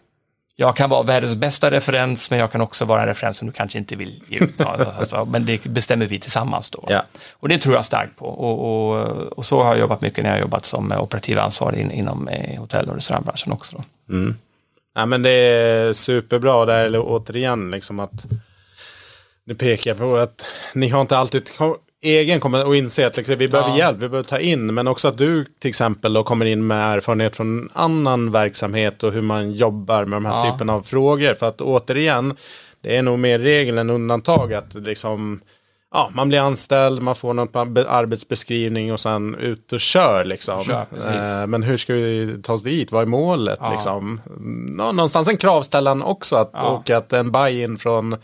[0.63, 3.53] Jag kan vara världens bästa referens, men jag kan också vara en referens som du
[3.53, 4.61] kanske inte vill ge ut.
[4.99, 6.85] alltså, men det bestämmer vi tillsammans då.
[6.89, 7.03] Ja.
[7.33, 8.27] Och det tror jag starkt på.
[8.27, 9.09] Och, och,
[9.39, 12.61] och, så har jag jobbat mycket när jag jobbat som operativ ansvarig in, inom eh,
[12.61, 13.77] hotell och restaurangbranschen också.
[13.77, 14.15] Då.
[14.15, 14.37] Mm.
[14.95, 18.25] Ja, men det är superbra där, återigen, liksom att
[19.45, 20.45] det pekar på att
[20.75, 21.45] ni har inte alltid
[22.03, 23.79] egen kommer att inse att liksom, vi behöver ja.
[23.79, 26.97] hjälp, vi behöver ta in, men också att du till exempel då kommer in med
[26.97, 30.53] erfarenhet från annan verksamhet och hur man jobbar med de här ja.
[30.53, 31.35] typen av frågor.
[31.35, 32.37] För att återigen,
[32.81, 35.41] det är nog mer regel än undantag att liksom,
[35.93, 40.65] ja, man blir anställd, man får någon arbetsbeskrivning och sen ut och kör liksom.
[40.65, 42.93] Kör, eh, men hur ska vi ta oss dit?
[42.93, 43.73] Vad är målet ja.
[43.73, 44.21] liksom?
[44.77, 48.17] Någonstans en kravställan också att, och att en buy-in från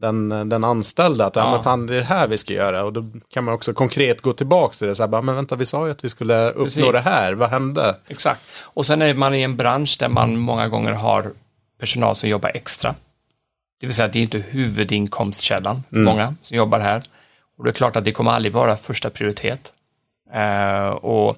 [0.00, 1.26] den, den anställda.
[1.26, 1.50] Att ja.
[1.50, 2.84] men fan, det är det här vi ska göra.
[2.84, 4.94] Och då kan man också konkret gå tillbaka till det.
[4.94, 6.92] Så här, bara, men vänta, vi sa ju att vi skulle uppnå Precis.
[6.92, 7.32] det här.
[7.32, 7.96] Vad hände?
[8.08, 8.40] Exakt.
[8.62, 11.32] Och sen är man i en bransch där man många gånger har
[11.80, 12.94] personal som jobbar extra.
[13.80, 16.04] Det vill säga att det är inte huvudinkomstkällan, mm.
[16.04, 17.02] många som jobbar här.
[17.58, 19.72] Och det är klart att det kommer aldrig vara första prioritet.
[20.34, 21.36] Uh, och,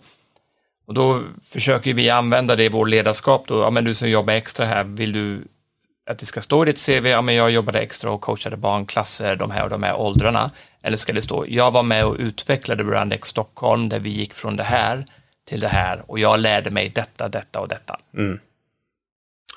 [0.87, 3.45] och då försöker vi använda det i vår ledarskap.
[3.49, 5.45] Då, ja, men du som jobbar extra här, vill du
[6.11, 9.37] att det ska stå i ditt CV, ja men jag jobbade extra och coachade barnklasser
[9.37, 10.51] de här och de här åldrarna.
[10.83, 14.57] Eller ska det stå, jag var med och utvecklade Brandex Stockholm där vi gick från
[14.57, 15.07] det här
[15.45, 18.01] till det här och jag lärde mig detta, detta och detta.
[18.15, 18.41] Mm.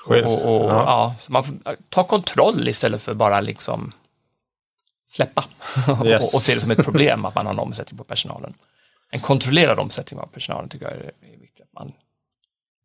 [0.06, 0.84] Och, och, och, Ja.
[0.84, 1.14] ja.
[1.18, 1.56] så man får
[1.88, 3.92] ta kontroll istället för bara liksom
[5.08, 5.44] släppa
[6.04, 6.34] Yes.
[6.34, 8.54] och, och se det som ett problem att man har en omsättning på personalen.
[9.10, 11.92] En kontrollerad omsättning av personalen tycker jag är viktigt att man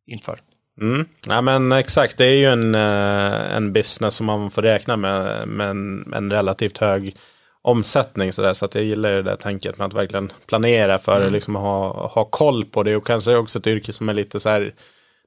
[0.05, 0.39] inför.
[0.81, 1.05] Mm.
[1.27, 5.47] Ja, men exakt, det är ju en, eh, en business som man får räkna med,
[5.47, 7.15] med en, en relativt hög
[7.61, 8.33] omsättning.
[8.33, 11.29] Så, där, så att jag gillar det där tänket med att verkligen planera för det,
[11.29, 12.95] liksom ha, ha koll på det.
[12.95, 14.73] Och kanske också ett yrke som är lite så här,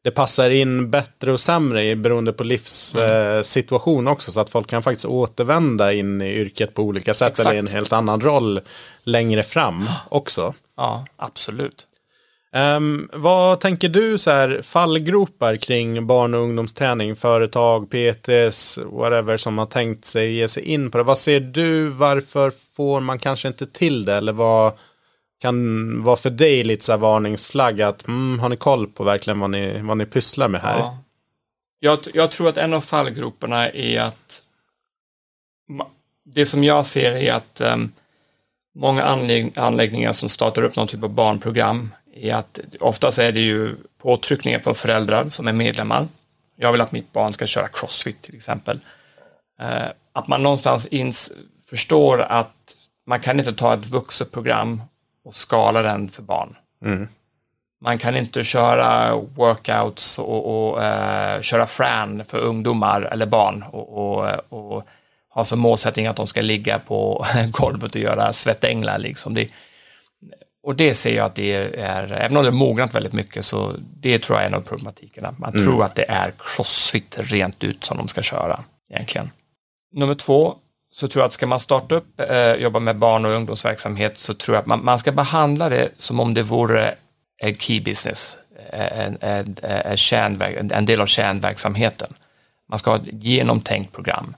[0.04, 4.32] det passar in bättre och sämre beroende på livssituation också.
[4.32, 7.46] Så att folk kan faktiskt återvända in i yrket på olika sätt Exakt.
[7.46, 8.60] eller i en helt annan roll
[9.04, 10.54] längre fram också.
[10.76, 11.86] Ja, absolut.
[12.56, 19.58] Um, vad tänker du så här fallgropar kring barn och ungdomsträning, företag, PTs, whatever som
[19.58, 21.04] har tänkt sig ge sig in på det?
[21.04, 24.14] Vad ser du, varför får man kanske inte till det?
[24.14, 24.72] Eller vad
[25.40, 29.40] kan vara för dig lite så här varningsflagg att mm, har ni koll på verkligen
[29.40, 30.78] vad ni, vad ni pysslar med här?
[30.78, 30.98] Ja.
[31.80, 34.42] Jag, jag tror att en av fallgroparna är att
[36.24, 37.92] det som jag ser är att um,
[38.74, 43.40] många anlägg, anläggningar som startar upp någon typ av barnprogram är att oftast är det
[43.40, 46.08] ju påtryckningar från föräldrar som är medlemmar.
[46.56, 48.80] Jag vill att mitt barn ska köra crossfit till exempel.
[49.60, 51.32] Eh, att man någonstans ins,
[51.70, 54.82] förstår att man kan inte ta ett vuxet program
[55.24, 56.56] och skala den för barn.
[57.80, 63.88] Man kan inte köra workouts och, och eh, köra fran för ungdomar eller barn och,
[63.88, 64.86] och, och
[65.28, 68.98] ha som målsättning att de ska ligga på golvet och göra svettänglar.
[68.98, 69.34] Liksom.
[69.34, 69.48] Det,
[70.62, 73.74] och det ser jag att det är, även om det är mognat väldigt mycket, så
[74.00, 75.34] det tror jag är en av problematikerna.
[75.38, 78.60] Man tror att det är crossfit rent ut som de ska köra
[78.90, 79.30] egentligen.
[79.92, 80.54] Nummer två,
[80.92, 84.34] så tror jag att ska man starta upp, eh, jobba med barn och ungdomsverksamhet, så
[84.34, 86.94] tror jag att man, man ska behandla det som om det vore
[87.42, 88.38] en key business,
[88.70, 89.96] en, en, en,
[90.42, 92.14] en- en del av kärnverksamheten.
[92.68, 94.34] Man ska ha ett genomtänkt program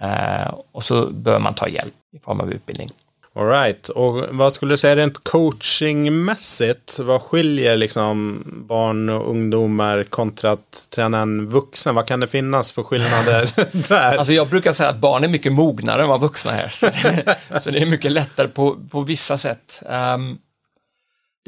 [0.00, 2.90] eh, och så bör man ta hjälp i form av utbildning.
[3.34, 3.88] All right.
[3.88, 6.98] Och vad skulle du säga rent coachingmässigt?
[6.98, 11.94] Vad skiljer liksom barn och ungdomar kontra att träna en vuxen?
[11.94, 13.50] Vad kan det finnas för skillnader
[13.88, 14.16] där?
[14.16, 16.68] Alltså jag brukar säga att barn är mycket mognare än vad vuxna är.
[16.68, 19.82] Så det, så det är mycket lättare på, på vissa sätt.
[19.90, 20.38] Ehm,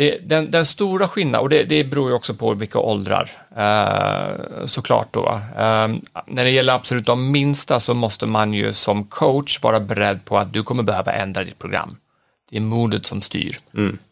[0.02, 4.66] det, den, den stora skillnaden, och det, det beror ju också på vilka åldrar, uh,
[4.66, 5.40] såklart då.
[5.56, 10.24] Ehm, när det gäller absolut de minsta så måste man ju som coach vara beredd
[10.24, 11.96] på att du kommer behöva ändra ditt program.
[12.50, 13.58] Det är modet som styr.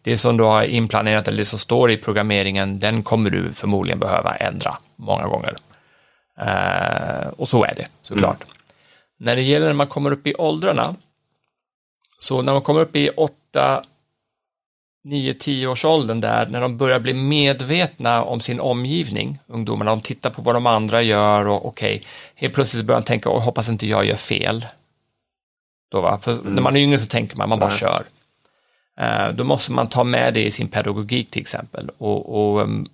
[0.03, 3.99] Det som du har inplanerat eller det som står i programmeringen, den kommer du förmodligen
[3.99, 5.57] behöva ändra många gånger.
[6.41, 8.45] Eh, och så är det såklart.
[9.19, 10.95] När det gäller när man kommer upp i åldrarna,
[12.19, 13.83] så när man kommer upp i 8,
[15.05, 20.01] 9, 10 års åldern där, när de börjar bli medvetna om sin omgivning, ungdomarna, de
[20.01, 22.03] tittar på vad de andra gör och okej,
[22.35, 24.67] helt plötsligt börjar de tänka, "Åh, hoppas inte jag gör fel.
[25.91, 26.19] Då, va?
[26.23, 27.79] För när man är yngre så tänker man, man bara Nej.
[27.79, 28.05] kör.
[29.01, 31.91] Eh, då måste man ta med det i sin pedagogik till exempel.
[31.99, 32.87] Och, och ehm,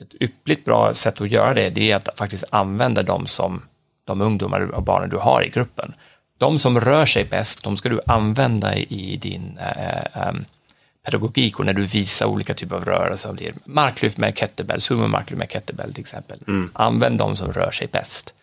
[0.00, 3.62] ett yppligt bra sätt att göra det, det är att faktiskt använda dem som
[4.04, 5.94] de ungdomar och barnen du har i gruppen.
[6.38, 10.44] De som rör sig bäst, de ska du använda i din eh, em,
[11.06, 13.30] pedagogik och när du visar olika typer av rörelser.
[13.30, 16.38] om det Marklyft med kettlebell, sumo marklyft med kettlebell till exempel.
[16.72, 18.34] Använd de som rör sig bäst.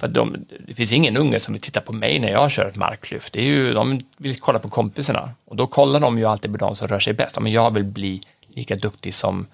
[0.00, 2.76] För de, det finns ingen unge som vill titta på mig när jag kör ett
[2.76, 3.32] marklyft.
[3.32, 6.56] Det är ju, de vill kolla på kompisarna och då kollar de ju alltid på
[6.56, 7.40] de som rör sig bäst.
[7.40, 8.22] Men jag vill bli
[8.54, 9.46] lika duktig som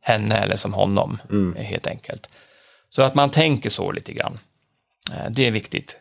[0.00, 1.18] henne eller som honom,
[1.56, 2.28] eh, helt enkelt.
[2.90, 4.38] Så att man tänker så lite grann.
[5.12, 5.96] Eh, Det är viktigt.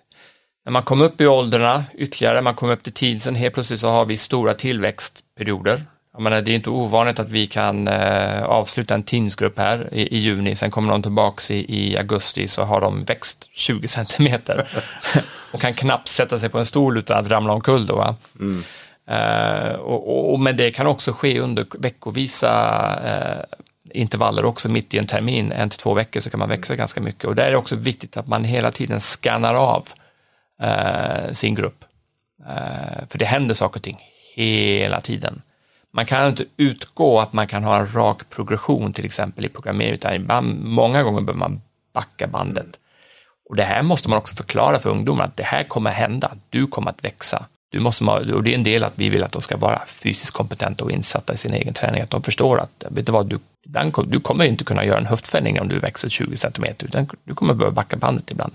[0.65, 3.89] När man kommer upp i åldrarna ytterligare, man kommer upp till tidsen, helt plötsligt så
[3.89, 5.85] har vi stora tillväxtperioder.
[6.15, 10.15] Jag menar, det är inte ovanligt att vi kan eh, avsluta en teensgrupp här i,
[10.15, 14.67] i juni, sen kommer de tillbaks i, i augusti så har de växt 20 centimeter
[15.51, 17.85] och kan knappt sätta sig på en stol utan att ramla omkull.
[17.85, 18.15] Då, va?
[19.07, 22.53] Eh, och, och, och med det kan också ske under veckovisa
[23.05, 23.59] eh,
[24.01, 27.01] intervaller också mitt i en termin, en till två veckor så kan man växa ganska
[27.01, 27.23] mycket.
[27.23, 29.87] Och där är det också viktigt att man hela tiden skannar av
[30.61, 31.85] eh, sin grupp.
[32.47, 33.99] Eh, för det händer saker och ting
[34.35, 35.41] hela tiden.
[35.95, 39.93] Man kan inte utgå att man kan ha en rak progression till exempel i programmering,
[39.93, 41.61] utan ibland, många gånger behöver man
[41.93, 42.79] backa bandet.
[43.49, 46.67] Och det här måste man också förklara för ungdomar, att det här kommer hända, du
[46.67, 47.45] kommer att växa.
[47.69, 50.31] Du måste, och det är en del att vi vill att de ska vara fysiskt
[50.33, 53.39] kompetenta och insatta i sin egen träning, att de förstår att, vet du vad, du,
[53.65, 57.33] ibland, du kommer inte kunna göra en höftfällning om du växer 20 centimeter, utan du
[57.33, 58.53] kommer behöva backa bandet ibland.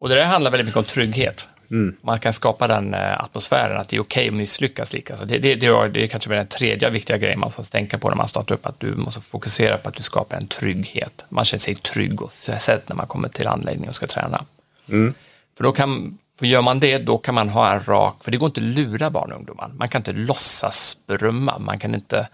[0.00, 1.48] Och det där handlar väldigt mycket om trygghet.
[1.70, 1.96] Mm.
[2.00, 4.92] Man kan skapa den eh, atmosfären att det är okej okay att misslyckas.
[4.92, 5.16] Lika.
[5.16, 8.08] Så det, det, det, det är kanske den tredje viktiga grejen man får tänka på
[8.08, 11.24] när man startar upp, att du måste fokusera på att du skapar en trygghet.
[11.28, 14.44] Man känner sig trygg och sedd när man kommer till anläggningen och ska träna.
[14.88, 15.14] Mm.
[15.56, 18.36] För då kan, för gör man det, då kan man ha en rak, för det
[18.38, 19.70] går inte att lura barn och ungdomar.
[19.74, 22.28] Man kan inte låtsas berömma, man kan inte,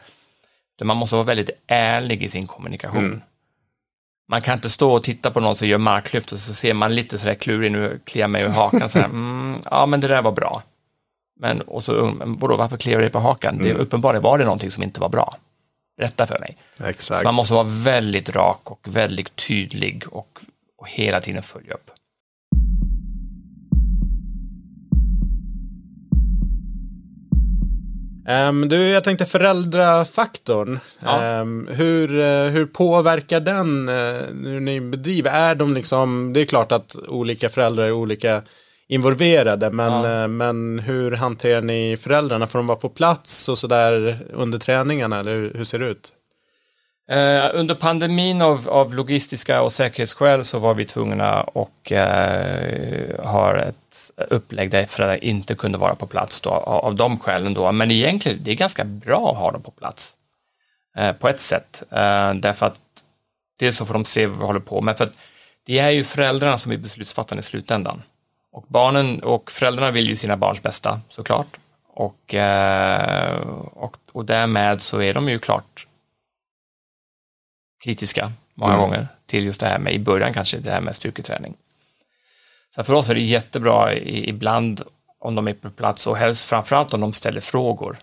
[0.83, 3.05] man måste vara väldigt ärlig i sin kommunikation.
[3.05, 3.21] Mm.
[4.29, 6.95] Man kan inte stå och titta på någon som gör marklyft och så ser man
[6.95, 10.23] lite sådär klurig nu, kliar mig i hakan så här, mm, ja men det där
[10.23, 10.63] var bra.
[11.41, 13.55] Men, och så, vadå, varför kliar du dig på hakan?
[13.55, 13.67] Mm.
[13.67, 15.37] Det, uppenbarligen var det någonting som inte var bra.
[15.97, 16.57] Berätta för mig.
[16.85, 17.25] Exakt.
[17.25, 20.41] man måste vara väldigt rak och väldigt tydlig och,
[20.79, 21.91] och hela tiden följa upp.
[28.29, 30.79] Um, du, jag tänkte föräldrafaktorn.
[31.01, 31.41] Ja.
[31.41, 33.95] Um, hur, uh, hur påverkar den uh,
[34.51, 35.31] hur ni bedriver?
[35.31, 38.43] Är de liksom, det är klart att olika föräldrar är olika
[38.89, 40.23] involverade, men, ja.
[40.23, 42.47] uh, men hur hanterar ni föräldrarna?
[42.47, 46.13] Får de vara på plats och sådär under träningarna, eller hur, hur ser det ut?
[47.09, 53.57] Eh, under pandemin av, av, logistiska och säkerhetsskäl så var vi tvungna och eh, ha
[53.57, 57.55] ett upplägg där föräldrar inte kunde vara på plats då, av, av de skälen.
[57.55, 57.73] Då.
[57.73, 60.17] Men egentligen, det är ganska bra att ha dem på plats
[60.97, 61.83] eh, på ett sätt.
[61.91, 62.81] Eh, därför att
[63.59, 64.97] dels så får de se vad vi håller på med.
[64.99, 65.19] För att
[65.67, 68.03] det är ju föräldrarna som är beslutsfattande i slutändan.
[68.53, 71.57] Och barnen och föräldrarna vill ju sina barns bästa såklart.
[71.95, 73.37] Och, eh,
[73.75, 75.87] och, och därmed så är de ju klart
[77.85, 78.85] kritiska många mm.
[78.85, 81.55] gånger till just det här med, i början kanske, det här med styrketräning.
[82.71, 84.83] Så för oss är det jättebra ibland
[85.19, 87.97] om de är på plats och helst framförallt om de ställer frågor.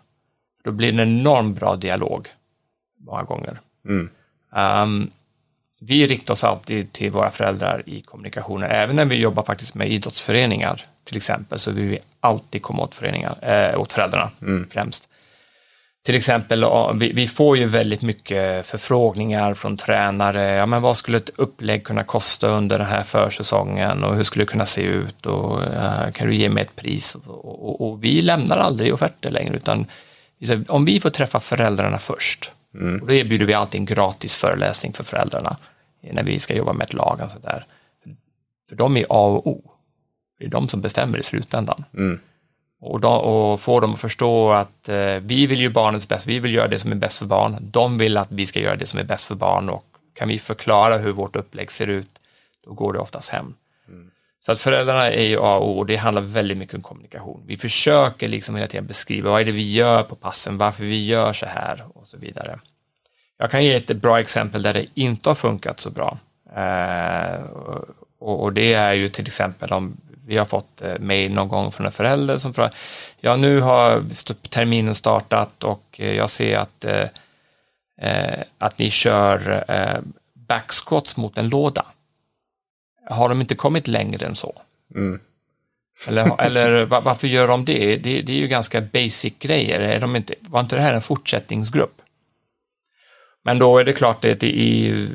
[0.64, 2.28] Då blir det en enormt bra dialog
[3.00, 3.60] många gånger.
[3.86, 4.10] Mm.
[4.56, 5.12] Um,
[5.80, 9.90] vi riktar oss alltid till våra föräldrar i kommunikationen, även när vi jobbar faktiskt med
[9.90, 14.68] idrottsföreningar till exempel, så vill vi alltid komma åt, föreningar, äh, åt föräldrarna mm.
[14.72, 15.08] främst.
[16.04, 16.66] Till exempel,
[17.14, 20.52] vi får ju väldigt mycket förfrågningar från tränare.
[20.52, 24.45] Ja, men vad skulle ett upplägg kunna kosta under den här försäsongen och hur skulle
[24.45, 27.16] det kunna se ut och uh, kan du ge mig ett pris?
[27.16, 29.86] Och, och, och, vi lämnar aldrig offerter längre utan
[30.68, 33.02] om vi får träffa föräldrarna först, mm.
[33.02, 35.58] och då erbjuder vi alltid en gratis föreläsning för föräldrarna
[36.02, 37.22] när vi ska jobba med ett lag.
[37.24, 37.66] Och så där.
[38.70, 39.72] För de är A och O.
[40.39, 41.84] Det är de som bestämmer i slutändan.
[41.97, 42.20] Mm
[42.82, 46.40] och, då, och få dem att förstå att eh, vi vill ju barnets bästa, vi
[46.40, 48.86] vill göra det som är bäst för barn, de vill att vi ska göra det
[48.86, 52.10] som är bäst för barn och kan vi förklara hur vårt upplägg ser ut,
[52.66, 53.54] då går det oftast hem.
[53.88, 54.12] Mm.
[54.40, 57.44] Så att föräldrarna är ju A och O och det handlar väldigt mycket om kommunikation.
[57.46, 61.06] Vi försöker liksom hela tiden beskriva vad är det vi gör på passen, varför vi
[61.06, 62.60] gör så här och så vidare.
[63.38, 66.18] Jag kan ge ett bra exempel där det inte har funkat så bra.
[66.56, 67.42] Eh,
[68.20, 71.72] och, och, det är ju till exempel om vi har fått eh, mejl någon gång
[71.72, 72.74] från en förälder som frågar,
[73.19, 74.03] ja nu har
[74.49, 79.63] terminen startat och eh, jag ser att, eh, att ni kör
[80.34, 81.86] backsquats mot en låda.
[83.09, 84.61] Har de inte kommit längre än så?
[84.95, 85.19] Mm.
[86.07, 87.97] Eller, eller varför gör de det?
[87.97, 88.22] det?
[88.22, 88.34] det?
[88.34, 89.80] är ju ganska basic grejer.
[89.80, 92.01] Är de inte, var inte det här en fortsättningsgrupp?
[93.43, 95.07] Men då är det klart att det är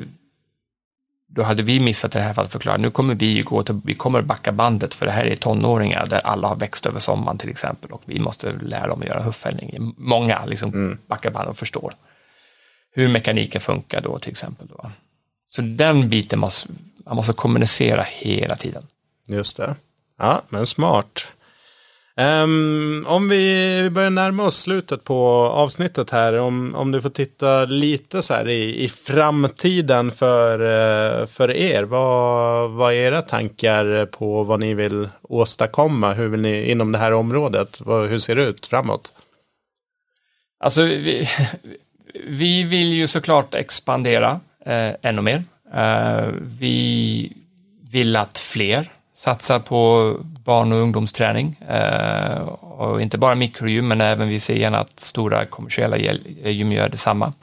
[1.37, 3.95] då hade vi missat det här för att förklara, nu kommer vi gå till, vi
[3.95, 7.49] kommer backa bandet för det här är tonåringar där alla har växt över sommaren till
[7.49, 9.93] exempel och vi måste lära dem att göra höftfällning.
[9.97, 10.97] Många liksom mm.
[11.07, 11.93] backar bandet och förstår
[12.91, 14.67] hur mekaniken funkar då till exempel.
[14.67, 14.91] Då.
[15.49, 16.69] Så den biten måste,
[17.05, 18.83] man måste kommunicera hela tiden.
[19.27, 19.75] Just det.
[20.19, 21.27] Ja, men smart.
[22.19, 27.65] Um, om vi börjar närma oss slutet på avsnittet här, om, om du får titta
[27.65, 31.83] lite så här i, i framtiden för, uh, för er.
[31.83, 36.13] Vad, vad är era tankar på vad ni vill åstadkomma?
[36.13, 37.81] Hur vill ni inom det här området?
[37.81, 39.13] Vad, hur ser det ut framåt?
[40.59, 41.29] Alltså, vi,
[42.27, 45.43] vi vill ju såklart expandera eh, ännu mer.
[45.73, 46.27] Eh,
[46.59, 47.33] vi
[47.91, 50.13] vill att fler satsar på
[50.47, 51.55] barn och ungdomsträning.
[51.69, 52.41] Eh,
[52.81, 57.33] och inte bara mikrogym, men även vi ser gärna att stora kommersiella gym gör detsamma.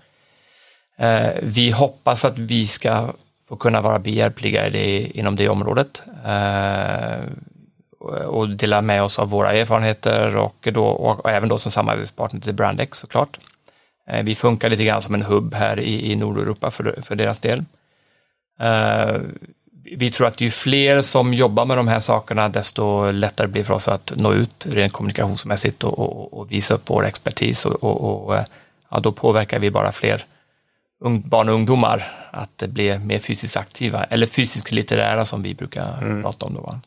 [0.98, 3.09] Eh, vi hoppas att vi ska
[3.48, 4.68] få kunna vara behjälpliga
[5.14, 7.20] inom det området eh,
[8.26, 12.55] och dela med oss av våra erfarenheter och, då, och även då som samarbetspartner till
[12.55, 13.38] Brandex såklart.
[14.22, 17.64] Vi funkar lite grann som en hubb här i, i Nordeuropa för, för deras del
[19.85, 23.66] vi tror att ju fler som jobbar med de här sakerna, desto lättare blir det
[23.66, 27.85] för oss att nå ut rent kommunikationsmässigt och, och, och visa upp vår expertis och,
[27.85, 28.37] och,
[28.91, 30.24] ja, då påverkar vi bara fler
[31.24, 36.22] barn och ungdomar att bli mer fysiskt aktiva eller fysiskt litterära som vi brukar mm.
[36.22, 36.55] prata om.
[36.55, 36.80] Då,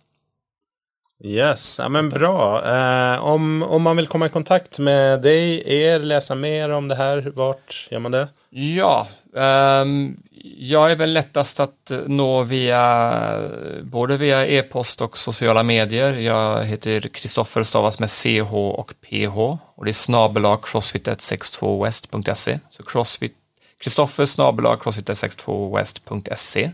[1.23, 2.65] Yes, ja, men bra.
[2.65, 6.95] Eh, om, om man vill komma i kontakt med dig, er, läsa mer om det
[6.95, 8.27] här, vart gör man det?
[8.49, 10.17] Ja, um,
[10.57, 13.49] jag är väl lättast att nå via
[13.83, 16.13] både via e-post och sociala medier.
[16.13, 19.37] Jag heter Kristoffer stavas med CH och PH
[19.75, 22.59] och det är snabela crossfit162west.se.
[22.69, 23.35] Så crossfit
[23.79, 26.71] Kristoffer snabela crossfit162west.se.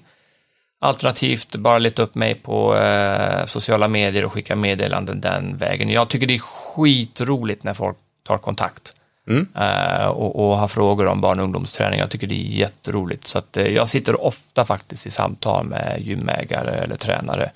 [0.80, 5.90] Alternativt bara leta upp mig på eh, sociala medier och skicka meddelanden den vägen.
[5.90, 8.94] Jag tycker det är skitroligt när folk tar kontakt.
[9.28, 9.48] Mm.
[9.58, 12.00] Uh, och, och har frågor om barn och ungdomsträning.
[12.00, 13.28] Jag tycker det är jätteroligt.
[13.28, 17.52] Så att, uh, jag sitter ofta faktiskt i samtal med gymägare eller tränare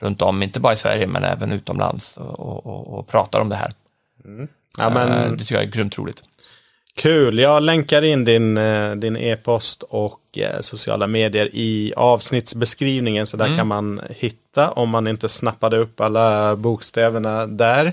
[0.00, 3.56] runt om, inte bara i Sverige men även utomlands och, och, och pratar om det
[3.56, 3.72] här.
[4.24, 4.48] Mm.
[4.78, 5.08] Ja, men...
[5.08, 6.22] Uh, det tycker jag är grymt roligt.
[6.96, 8.54] Kul, jag länkar in din,
[9.00, 10.20] din e-post och
[10.60, 13.58] sociala medier i avsnittsbeskrivningen så där mm.
[13.58, 17.92] kan man hitta om man inte snappade upp alla bokstäverna där.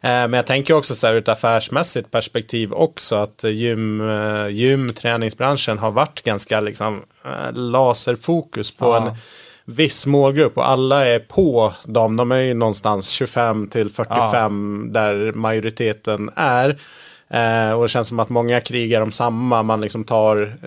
[0.00, 4.48] Eh, men jag tänker också så här ur ett affärsmässigt perspektiv också att gym, eh,
[4.48, 8.96] gym träningsbranschen har varit ganska liksom eh, laserfokus på ja.
[8.96, 9.16] en
[9.64, 12.16] viss målgrupp och alla är på dem.
[12.16, 15.00] De är ju någonstans 25 till 45 ja.
[15.00, 16.78] där majoriteten är.
[17.28, 19.62] Eh, och det känns som att många krigar om samma.
[19.62, 20.58] Man liksom tar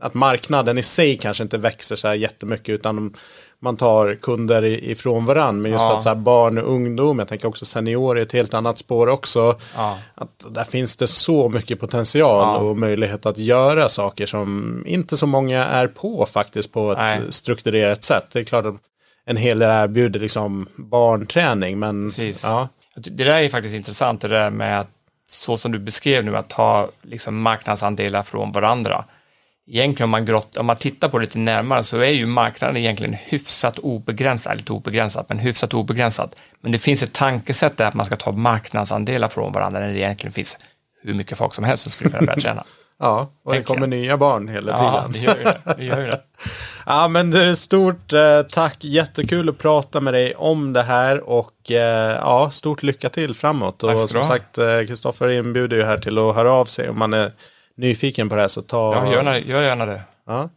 [0.00, 3.14] att marknaden i sig kanske inte växer så här jättemycket utan de,
[3.60, 5.62] man tar kunder ifrån varandra.
[5.62, 5.96] Men just ja.
[5.96, 9.58] att så barn och ungdom, jag tänker också seniorer, ett helt annat spår också.
[9.76, 9.98] Ja.
[10.14, 12.56] Att där finns det så mycket potential ja.
[12.56, 17.20] och möjlighet att göra saker som inte så många är på faktiskt på ett Nej.
[17.28, 18.24] strukturerat sätt.
[18.32, 18.76] Det är klart att
[19.24, 22.44] en hel del erbjuder liksom barnträning, men Precis.
[22.44, 22.68] ja.
[22.94, 24.88] Det där är faktiskt intressant, det där med att
[25.26, 29.04] så som du beskrev nu, att ta liksom marknadsandelar från varandra
[29.70, 32.76] egentligen om man, grott, om man tittar på det lite närmare så är ju marknaden
[32.76, 36.34] egentligen hyfsat obegränsad, lite obegränsat, men hyfsat obegränsad.
[36.60, 39.98] Men det finns ett tankesätt där att man ska ta marknadsandelar från varandra när det
[39.98, 40.56] egentligen finns
[41.02, 42.64] hur mycket folk som helst som skulle kunna börja träna.
[42.98, 44.94] ja, och det kommer nya barn hela tiden.
[44.94, 45.74] Ja, det gör ju det.
[45.76, 46.20] det, gör ju det.
[46.86, 51.70] ja, men det stort eh, tack, jättekul att prata med dig om det här och
[51.70, 53.82] eh, ja, stort lycka till framåt.
[53.82, 57.14] Och som sagt, Kristoffer eh, inbjuder ju här till att höra av sig om man
[57.14, 57.32] är
[57.78, 58.94] nyfiken på det här så ta...
[58.94, 60.02] Ja, gör, gör gärna det.
[60.26, 60.50] Ja.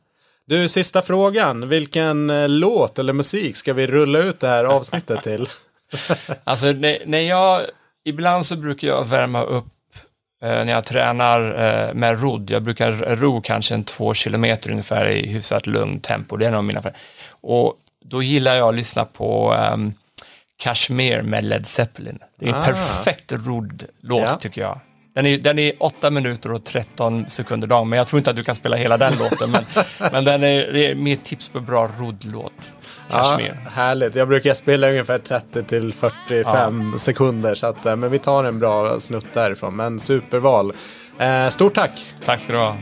[0.46, 1.70] Du, sista frågan.
[1.70, 5.48] Vilken eh, låt eller musik ska vi rulla ut det här avsnittet till?
[6.44, 7.62] alltså, när, när jag...
[8.04, 9.66] Ibland så brukar jag värma upp
[10.42, 12.50] eh, när jag tränar eh, med rodd.
[12.50, 16.38] Jag brukar ro kanske en två kilometer ungefär i hyfsat lugnt tempo.
[16.38, 16.82] Det är en av mina...
[17.30, 19.94] Och då gillar jag att lyssna på um,
[20.58, 22.20] Kashmir med Led Zeppelin.
[22.40, 22.66] Det är en ah.
[22.66, 24.36] perfekt roddlåt ja.
[24.36, 24.80] tycker jag.
[25.14, 28.36] Den är, den är 8 minuter och 13 sekunder lång, men jag tror inte att
[28.36, 29.52] du kan spela hela den låten.
[29.52, 29.64] Men,
[30.12, 32.72] men den är, det är mitt tips på bra roddlåt.
[33.10, 33.40] Ja,
[33.76, 34.16] härligt.
[34.16, 37.00] Jag brukar spela ungefär 30 till 45 ja.
[37.00, 39.76] sekunder, så att, eh, men vi tar en bra snutt därifrån.
[39.76, 40.74] Men superval.
[41.18, 41.92] Eh, stort tack!
[42.26, 42.78] Tack ska du ha.